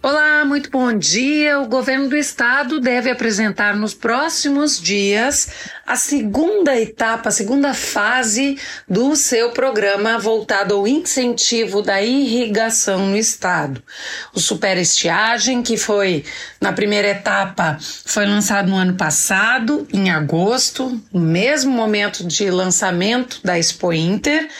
[0.06, 1.58] Olá, muito bom dia.
[1.60, 5.48] O governo do estado deve apresentar nos próximos dias
[5.86, 13.16] a segunda etapa, a segunda fase do seu programa voltado ao incentivo da irrigação no
[13.16, 13.82] estado.
[14.34, 16.22] O superestiagem, que foi
[16.60, 23.40] na primeira etapa, foi lançado no ano passado, em agosto, no mesmo momento de lançamento
[23.42, 24.50] da Expo Inter,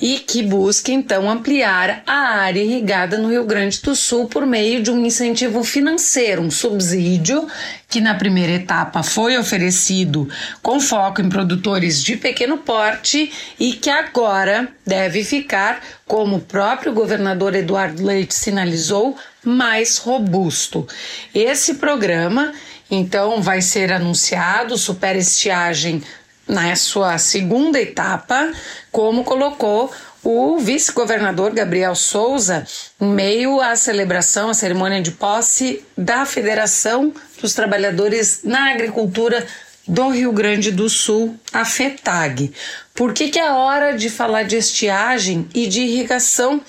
[0.00, 4.82] e que busca então ampliar a área irrigada no Rio Grande do Sul por meio
[4.82, 7.46] de um incentivo financeiro, um subsídio
[7.88, 10.28] que na primeira etapa foi oferecido
[10.62, 16.92] com foco em produtores de pequeno porte e que agora deve ficar, como o próprio
[16.92, 20.86] governador Eduardo Leite sinalizou, mais robusto.
[21.34, 22.52] Esse programa
[22.90, 26.02] então vai ser anunciado, superestiagem
[26.46, 28.52] na sua segunda etapa,
[28.90, 29.92] como colocou
[30.22, 32.66] o vice-governador Gabriel Souza
[33.00, 39.46] em meio à celebração, à cerimônia de posse da Federação dos Trabalhadores na Agricultura
[39.88, 42.52] do Rio Grande do Sul, a FETAG.
[42.94, 46.60] Por que, que é hora de falar de estiagem e de irrigação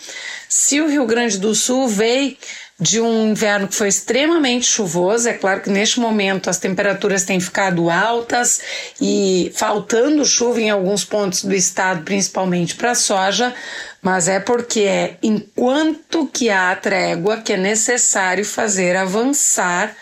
[0.47, 2.35] se o Rio Grande do Sul veio
[2.81, 5.29] de um inverno que foi extremamente chuvoso.
[5.29, 8.59] É claro que neste momento as temperaturas têm ficado altas
[8.99, 13.53] e faltando chuva em alguns pontos do estado, principalmente para a soja,
[14.01, 19.95] mas é porque é enquanto que há trégua que é necessário fazer avançar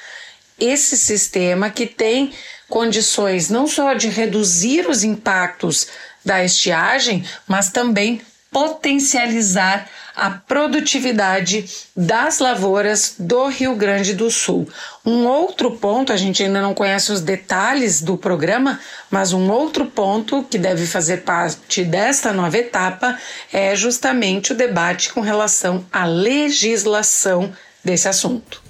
[0.57, 2.31] esse sistema que tem
[2.69, 5.87] condições não só de reduzir os impactos
[6.23, 8.21] da estiagem, mas também
[8.51, 9.89] potencializar
[10.19, 11.65] a produtividade
[11.95, 14.67] das lavouras do Rio Grande do Sul.
[15.05, 19.85] Um outro ponto, a gente ainda não conhece os detalhes do programa, mas um outro
[19.85, 23.17] ponto que deve fazer parte desta nova etapa
[23.51, 27.51] é justamente o debate com relação à legislação
[27.83, 28.68] desse assunto.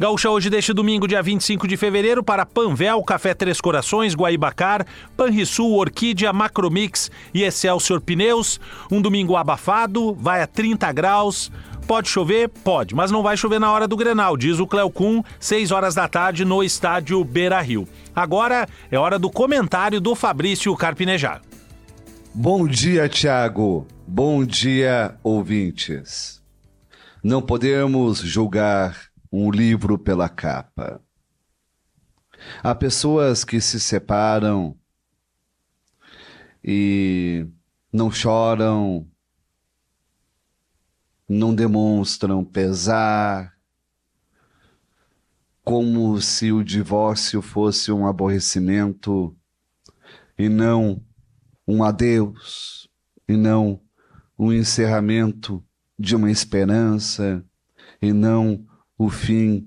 [0.00, 5.74] Gaúcha hoje deste domingo, dia 25 de fevereiro, para Panvel, Café Três Corações, Guaibacar, Panrisul,
[5.74, 8.58] Orquídea, Macromix e Excelsior Pneus.
[8.90, 11.52] Um domingo abafado, vai a 30 graus.
[11.86, 12.48] Pode chover?
[12.48, 16.08] Pode, mas não vai chover na hora do Grenal, diz o Cleocum, 6 horas da
[16.08, 17.86] tarde no estádio Beira Rio.
[18.16, 21.42] Agora é hora do comentário do Fabrício Carpinejar.
[22.32, 23.86] Bom dia, Tiago.
[24.08, 26.40] Bom dia, ouvintes.
[27.22, 31.00] Não podemos julgar um livro pela capa.
[32.62, 34.76] Há pessoas que se separam
[36.64, 37.46] e
[37.92, 39.06] não choram,
[41.28, 43.54] não demonstram pesar,
[45.62, 49.36] como se o divórcio fosse um aborrecimento
[50.36, 51.04] e não
[51.66, 52.88] um adeus,
[53.28, 53.80] e não
[54.36, 55.64] um encerramento
[55.98, 57.44] de uma esperança,
[58.02, 58.66] e não
[59.02, 59.66] o fim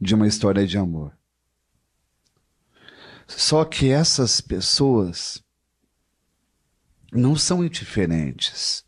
[0.00, 1.16] de uma história de amor.
[3.28, 5.40] Só que essas pessoas
[7.12, 8.84] não são indiferentes,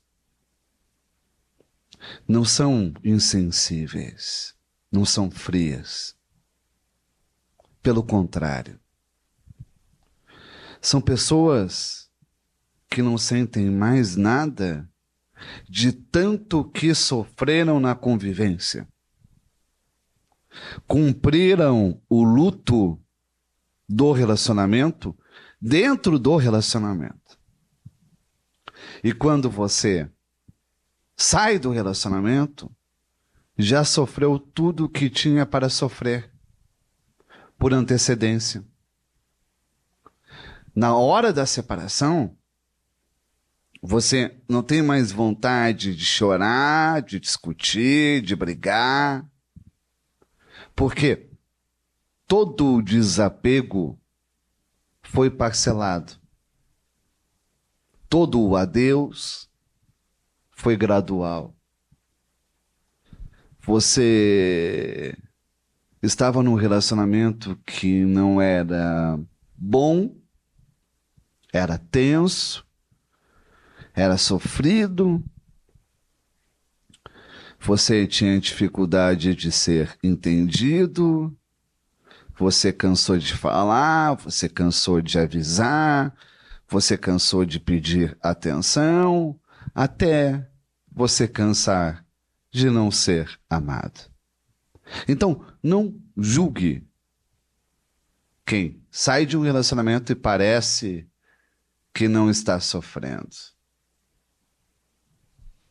[2.27, 4.53] não são insensíveis,
[4.91, 6.17] não são frias.
[7.81, 8.81] Pelo contrário,
[10.81, 12.11] são pessoas
[12.91, 14.91] que não sentem mais nada
[15.69, 18.89] de tanto que sofreram na convivência
[20.87, 23.01] cumpriram o luto
[23.89, 25.17] do relacionamento
[25.61, 27.39] dentro do relacionamento.
[29.03, 30.11] E quando você
[31.17, 32.71] sai do relacionamento,
[33.57, 36.31] já sofreu tudo o que tinha para sofrer
[37.59, 38.65] por antecedência.
[40.75, 42.37] Na hora da separação,
[43.81, 49.25] você não tem mais vontade de chorar, de discutir, de brigar.
[50.75, 51.31] Porque
[52.27, 53.99] todo o desapego
[55.03, 56.15] foi parcelado.
[58.09, 59.49] Todo o adeus
[60.51, 61.55] foi gradual.
[63.61, 65.17] Você
[66.03, 69.19] estava num relacionamento que não era
[69.57, 70.15] bom,
[71.53, 72.67] era tenso,
[73.95, 75.25] era sofrido,
[77.65, 81.35] você tinha dificuldade de ser entendido,
[82.37, 86.15] você cansou de falar, você cansou de avisar,
[86.69, 89.41] você cansou de pedir atenção,
[89.75, 90.47] até
[90.93, 92.05] você cansar
[92.53, 94.11] de não ser amado.
[95.09, 96.87] Então, não julgue
[98.45, 101.09] quem sai de um relacionamento e parece
[101.95, 103.35] que não está sofrendo.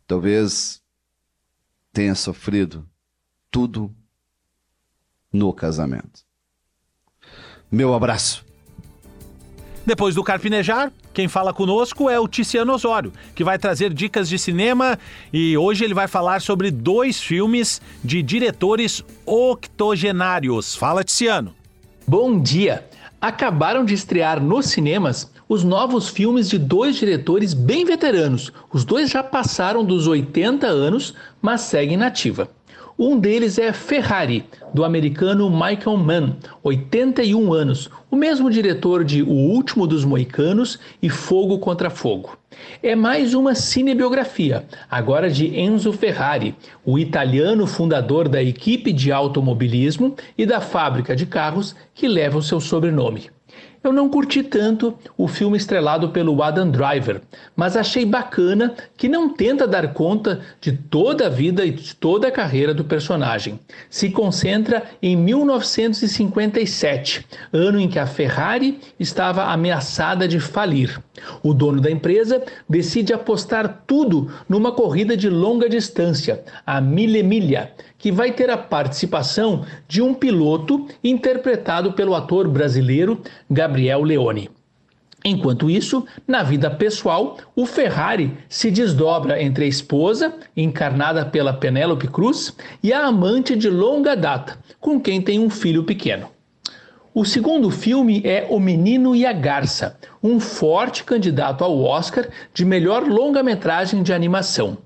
[0.08, 0.83] Talvez
[1.94, 2.86] tenha sofrido
[3.52, 3.94] tudo
[5.32, 6.22] no casamento.
[7.72, 8.44] Meu abraço.
[9.86, 14.40] Depois do Carpinejar, quem fala conosco é o Ticiano Osório, que vai trazer dicas de
[14.40, 14.98] cinema
[15.32, 20.76] e hoje ele vai falar sobre dois filmes de diretores octogenários.
[20.76, 21.54] Fala, Ticiano.
[22.08, 22.88] Bom dia!
[23.20, 28.52] Acabaram de estrear nos cinemas os novos filmes de dois diretores bem veteranos.
[28.72, 32.50] Os dois já passaram dos 80 anos, mas seguem nativa.
[32.98, 39.32] Um deles é Ferrari, do americano Michael Mann, 81 anos, o mesmo diretor de O
[39.32, 42.36] Último dos Moicanos e Fogo contra Fogo.
[42.82, 50.16] É mais uma cinebiografia, agora de Enzo Ferrari, o italiano fundador da equipe de automobilismo
[50.36, 53.30] e da fábrica de carros que leva o seu sobrenome.
[53.84, 57.22] Eu não curti tanto o filme estrelado pelo Adam Driver,
[57.54, 62.30] mas achei bacana que não tenta dar conta de toda a vida e de toda
[62.30, 63.60] a carreira do personagem.
[63.90, 70.98] Se concentra em 1957, ano em que a Ferrari estava ameaçada de falir.
[71.44, 77.72] O dono da empresa decide apostar tudo numa corrida de longa distância, a Mille Miglia,
[77.98, 84.50] que vai ter a participação de um piloto interpretado pelo ator brasileiro Gabriel Leone.
[85.26, 92.08] Enquanto isso, na vida pessoal, o Ferrari se desdobra entre a esposa, encarnada pela Penélope
[92.08, 96.33] Cruz, e a amante de longa data, com quem tem um filho pequeno.
[97.16, 102.66] O segundo filme é O Menino e a Garça, um forte candidato ao Oscar de
[102.66, 104.80] melhor longa-metragem de animação.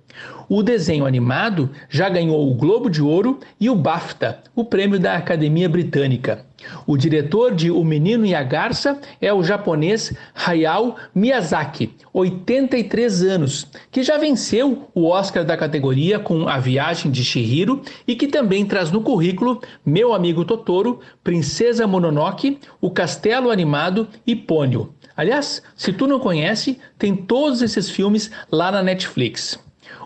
[0.50, 5.14] O desenho animado já ganhou o Globo de Ouro e o BAFTA, o prêmio da
[5.14, 6.46] Academia Britânica.
[6.86, 13.68] O diretor de O Menino e a Garça é o japonês Hayao Miyazaki, 83 anos,
[13.92, 18.66] que já venceu o Oscar da categoria com A Viagem de Shihiro e que também
[18.66, 24.94] traz no currículo Meu Amigo Totoro, Princesa Mononoke, O Castelo Animado e Pônio.
[25.16, 29.60] Aliás, se tu não conhece, tem todos esses filmes lá na Netflix.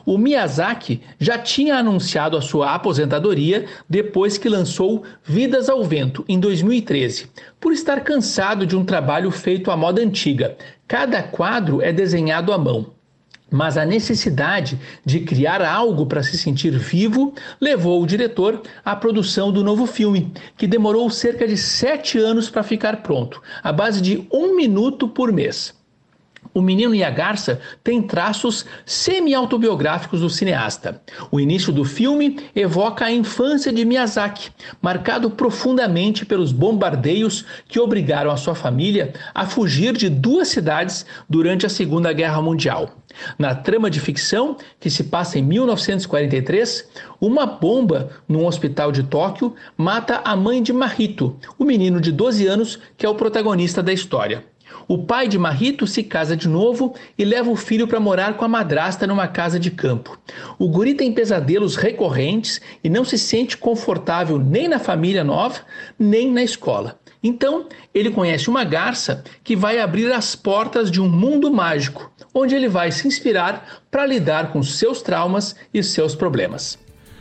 [0.06, 6.40] O Miyazaki já tinha anunciado a sua aposentadoria depois que lançou Vidas ao Vento em
[6.40, 7.30] 2013,
[7.60, 10.58] por estar cansado de um trabalho feito à moda antiga.
[10.88, 12.88] Cada quadro é desenhado à mão.
[13.54, 19.52] Mas a necessidade de criar algo para se sentir vivo levou o diretor à produção
[19.52, 24.26] do novo filme, que demorou cerca de sete anos para ficar pronto, à base de
[24.32, 25.81] um minuto por mês.
[26.54, 31.02] O Menino e a Garça tem traços semi-autobiográficos do cineasta.
[31.32, 38.32] O início do filme evoca a infância de Miyazaki, marcado profundamente pelos bombardeios que obrigaram
[38.32, 42.98] a sua família a fugir de duas cidades durante a Segunda Guerra Mundial.
[43.38, 46.90] Na trama de ficção, que se passa em 1943,
[47.20, 52.48] uma bomba num hospital de Tóquio mata a mãe de Mahito, o menino de 12
[52.48, 54.44] anos que é o protagonista da história.
[54.88, 58.46] O pai de Marrito se casa de novo e leva o filho para morar com
[58.46, 60.20] a madrasta numa casa de campo.
[60.60, 65.60] O guri tem pesadelos recorrentes e não se sente confortável nem na família nova,
[65.98, 67.00] nem na escola.
[67.24, 72.56] Então, ele conhece uma garça que vai abrir as portas de um mundo mágico, onde
[72.56, 76.80] ele vai se inspirar para lidar com seus traumas e seus problemas.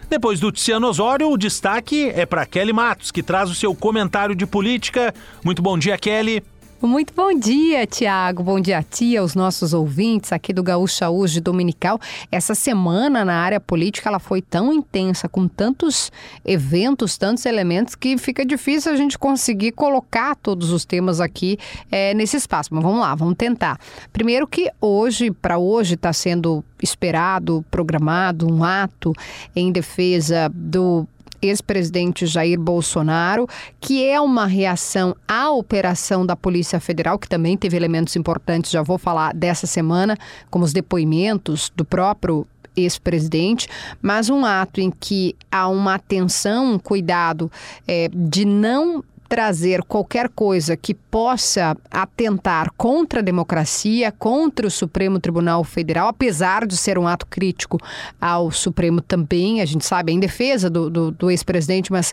[0.08, 4.34] Depois do Tiziano Osório, o destaque é para Kelly Matos, que traz o seu comentário
[4.34, 5.14] de política.
[5.44, 6.42] Muito bom dia, Kelly.
[6.82, 8.42] Muito bom dia, Tiago.
[8.42, 12.00] Bom dia a ti, aos nossos ouvintes aqui do Gaúcha Hoje Dominical.
[12.32, 16.10] Essa semana na área política ela foi tão intensa, com tantos
[16.42, 21.58] eventos, tantos elementos, que fica difícil a gente conseguir colocar todos os temas aqui
[21.92, 22.70] é, nesse espaço.
[22.72, 23.78] Mas vamos lá, vamos tentar.
[24.10, 29.12] Primeiro que hoje, para hoje, está sendo esperado, programado um ato
[29.54, 31.06] em defesa do
[31.42, 33.48] ex-presidente Jair Bolsonaro,
[33.80, 38.82] que é uma reação à operação da Polícia Federal, que também teve elementos importantes, já
[38.82, 40.16] vou falar dessa semana,
[40.50, 43.68] como os depoimentos do próprio ex-presidente,
[44.00, 47.50] mas um ato em que há uma atenção, um cuidado
[47.86, 55.20] é, de não trazer qualquer coisa que possa atentar contra a democracia, contra o Supremo
[55.20, 57.78] Tribunal Federal, apesar de ser um ato crítico
[58.20, 62.12] ao Supremo também, a gente sabe, em defesa do, do, do ex-presidente, mas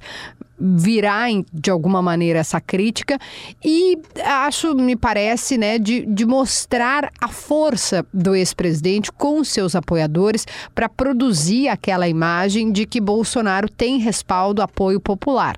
[0.59, 3.17] virá de alguma maneira essa crítica
[3.65, 10.45] e acho, me parece, né, de, de mostrar a força do ex-presidente com seus apoiadores
[10.75, 15.57] para produzir aquela imagem de que Bolsonaro tem respaldo, apoio popular.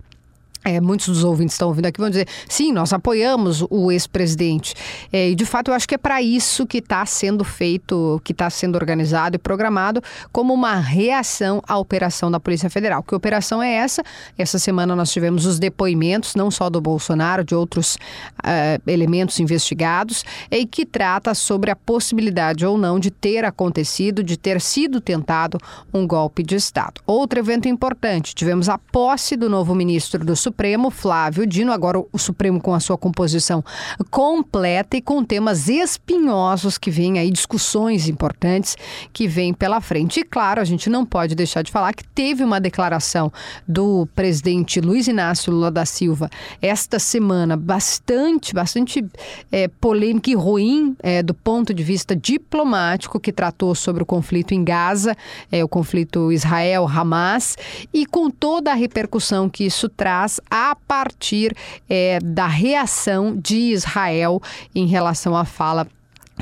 [0.63, 4.75] É, muitos dos ouvintes estão ouvindo aqui vão dizer, sim, nós apoiamos o ex-presidente.
[5.11, 8.33] É, e de fato eu acho que é para isso que está sendo feito, que
[8.33, 10.01] está sendo organizado e programado
[10.31, 13.01] como uma reação à operação da Polícia Federal.
[13.01, 14.03] Que operação é essa?
[14.37, 20.25] Essa semana nós tivemos os depoimentos, não só do Bolsonaro, de outros uh, elementos investigados,
[20.51, 25.57] e que trata sobre a possibilidade ou não de ter acontecido, de ter sido tentado
[25.93, 27.01] um golpe de Estado.
[27.07, 30.49] Outro evento importante, tivemos a posse do novo ministro do Supremo,
[30.91, 33.63] Flávio Dino, agora o Supremo com a sua composição
[34.11, 38.75] completa e com temas espinhosos que vêm aí, discussões importantes
[39.13, 40.19] que vêm pela frente.
[40.19, 43.31] E claro, a gente não pode deixar de falar que teve uma declaração
[43.65, 46.29] do presidente Luiz Inácio Lula da Silva
[46.61, 49.05] esta semana bastante, bastante
[49.49, 54.53] é, polêmica e ruim é, do ponto de vista diplomático, que tratou sobre o conflito
[54.53, 55.15] em Gaza,
[55.49, 57.57] é, o conflito Israel-Hamas,
[57.93, 61.55] e com toda a repercussão que isso traz a partir
[61.89, 64.41] é, da reação de Israel
[64.73, 65.87] em relação à fala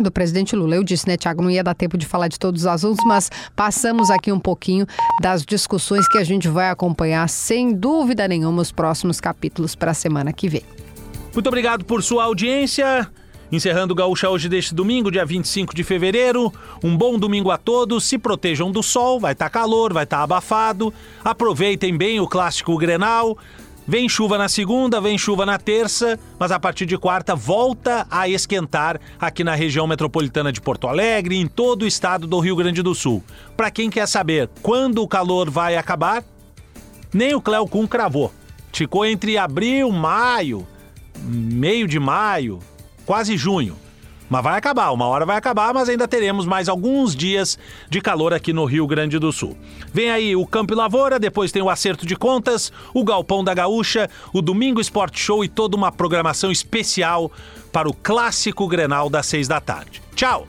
[0.03, 0.75] do presidente Lula.
[0.75, 3.29] Eu disse, né, Tiago, não ia dar tempo de falar de todos os assuntos, mas
[3.55, 4.85] passamos aqui um pouquinho
[5.21, 9.95] das discussões que a gente vai acompanhar, sem dúvida nenhuma, os próximos capítulos para a
[9.95, 10.63] semana que vem.
[11.33, 13.09] Muito obrigado por sua audiência.
[13.49, 16.51] Encerrando o Gaúcha hoje deste domingo, dia 25 de fevereiro.
[16.83, 18.03] Um bom domingo a todos.
[18.03, 20.93] Se protejam do sol, vai estar tá calor, vai estar tá abafado.
[21.23, 23.37] Aproveitem bem o clássico Grenal.
[23.89, 28.27] Vem chuva na segunda, vem chuva na terça, mas a partir de quarta volta a
[28.27, 32.57] esquentar aqui na região metropolitana de Porto Alegre e em todo o estado do Rio
[32.57, 33.23] Grande do Sul.
[33.55, 36.21] Para quem quer saber quando o calor vai acabar,
[37.13, 38.33] nem o Cleo Kuhn cravou.
[38.73, 40.67] Ficou entre abril, maio,
[41.23, 42.59] meio de maio,
[43.05, 43.77] quase junho.
[44.29, 47.57] Mas vai acabar, uma hora vai acabar, mas ainda teremos mais alguns dias
[47.89, 49.57] de calor aqui no Rio Grande do Sul.
[49.93, 53.53] Vem aí o Campo e Lavoura, depois tem o Acerto de Contas, o Galpão da
[53.53, 57.31] Gaúcha, o Domingo Esporte Show e toda uma programação especial
[57.71, 60.01] para o clássico Grenal das seis da tarde.
[60.15, 60.45] Tchau!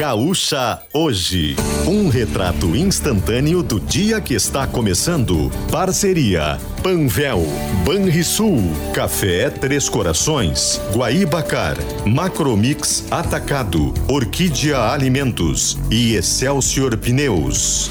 [0.00, 1.54] Gaúcha Hoje.
[1.86, 5.52] Um retrato instantâneo do dia que está começando.
[5.70, 6.58] Parceria.
[6.82, 7.42] Panvel,
[7.84, 8.62] Banrisul,
[8.94, 11.76] Café Três Corações, Guaíbacar,
[12.06, 17.90] Macromix Atacado, Orquídea Alimentos e Excelsior Pneus.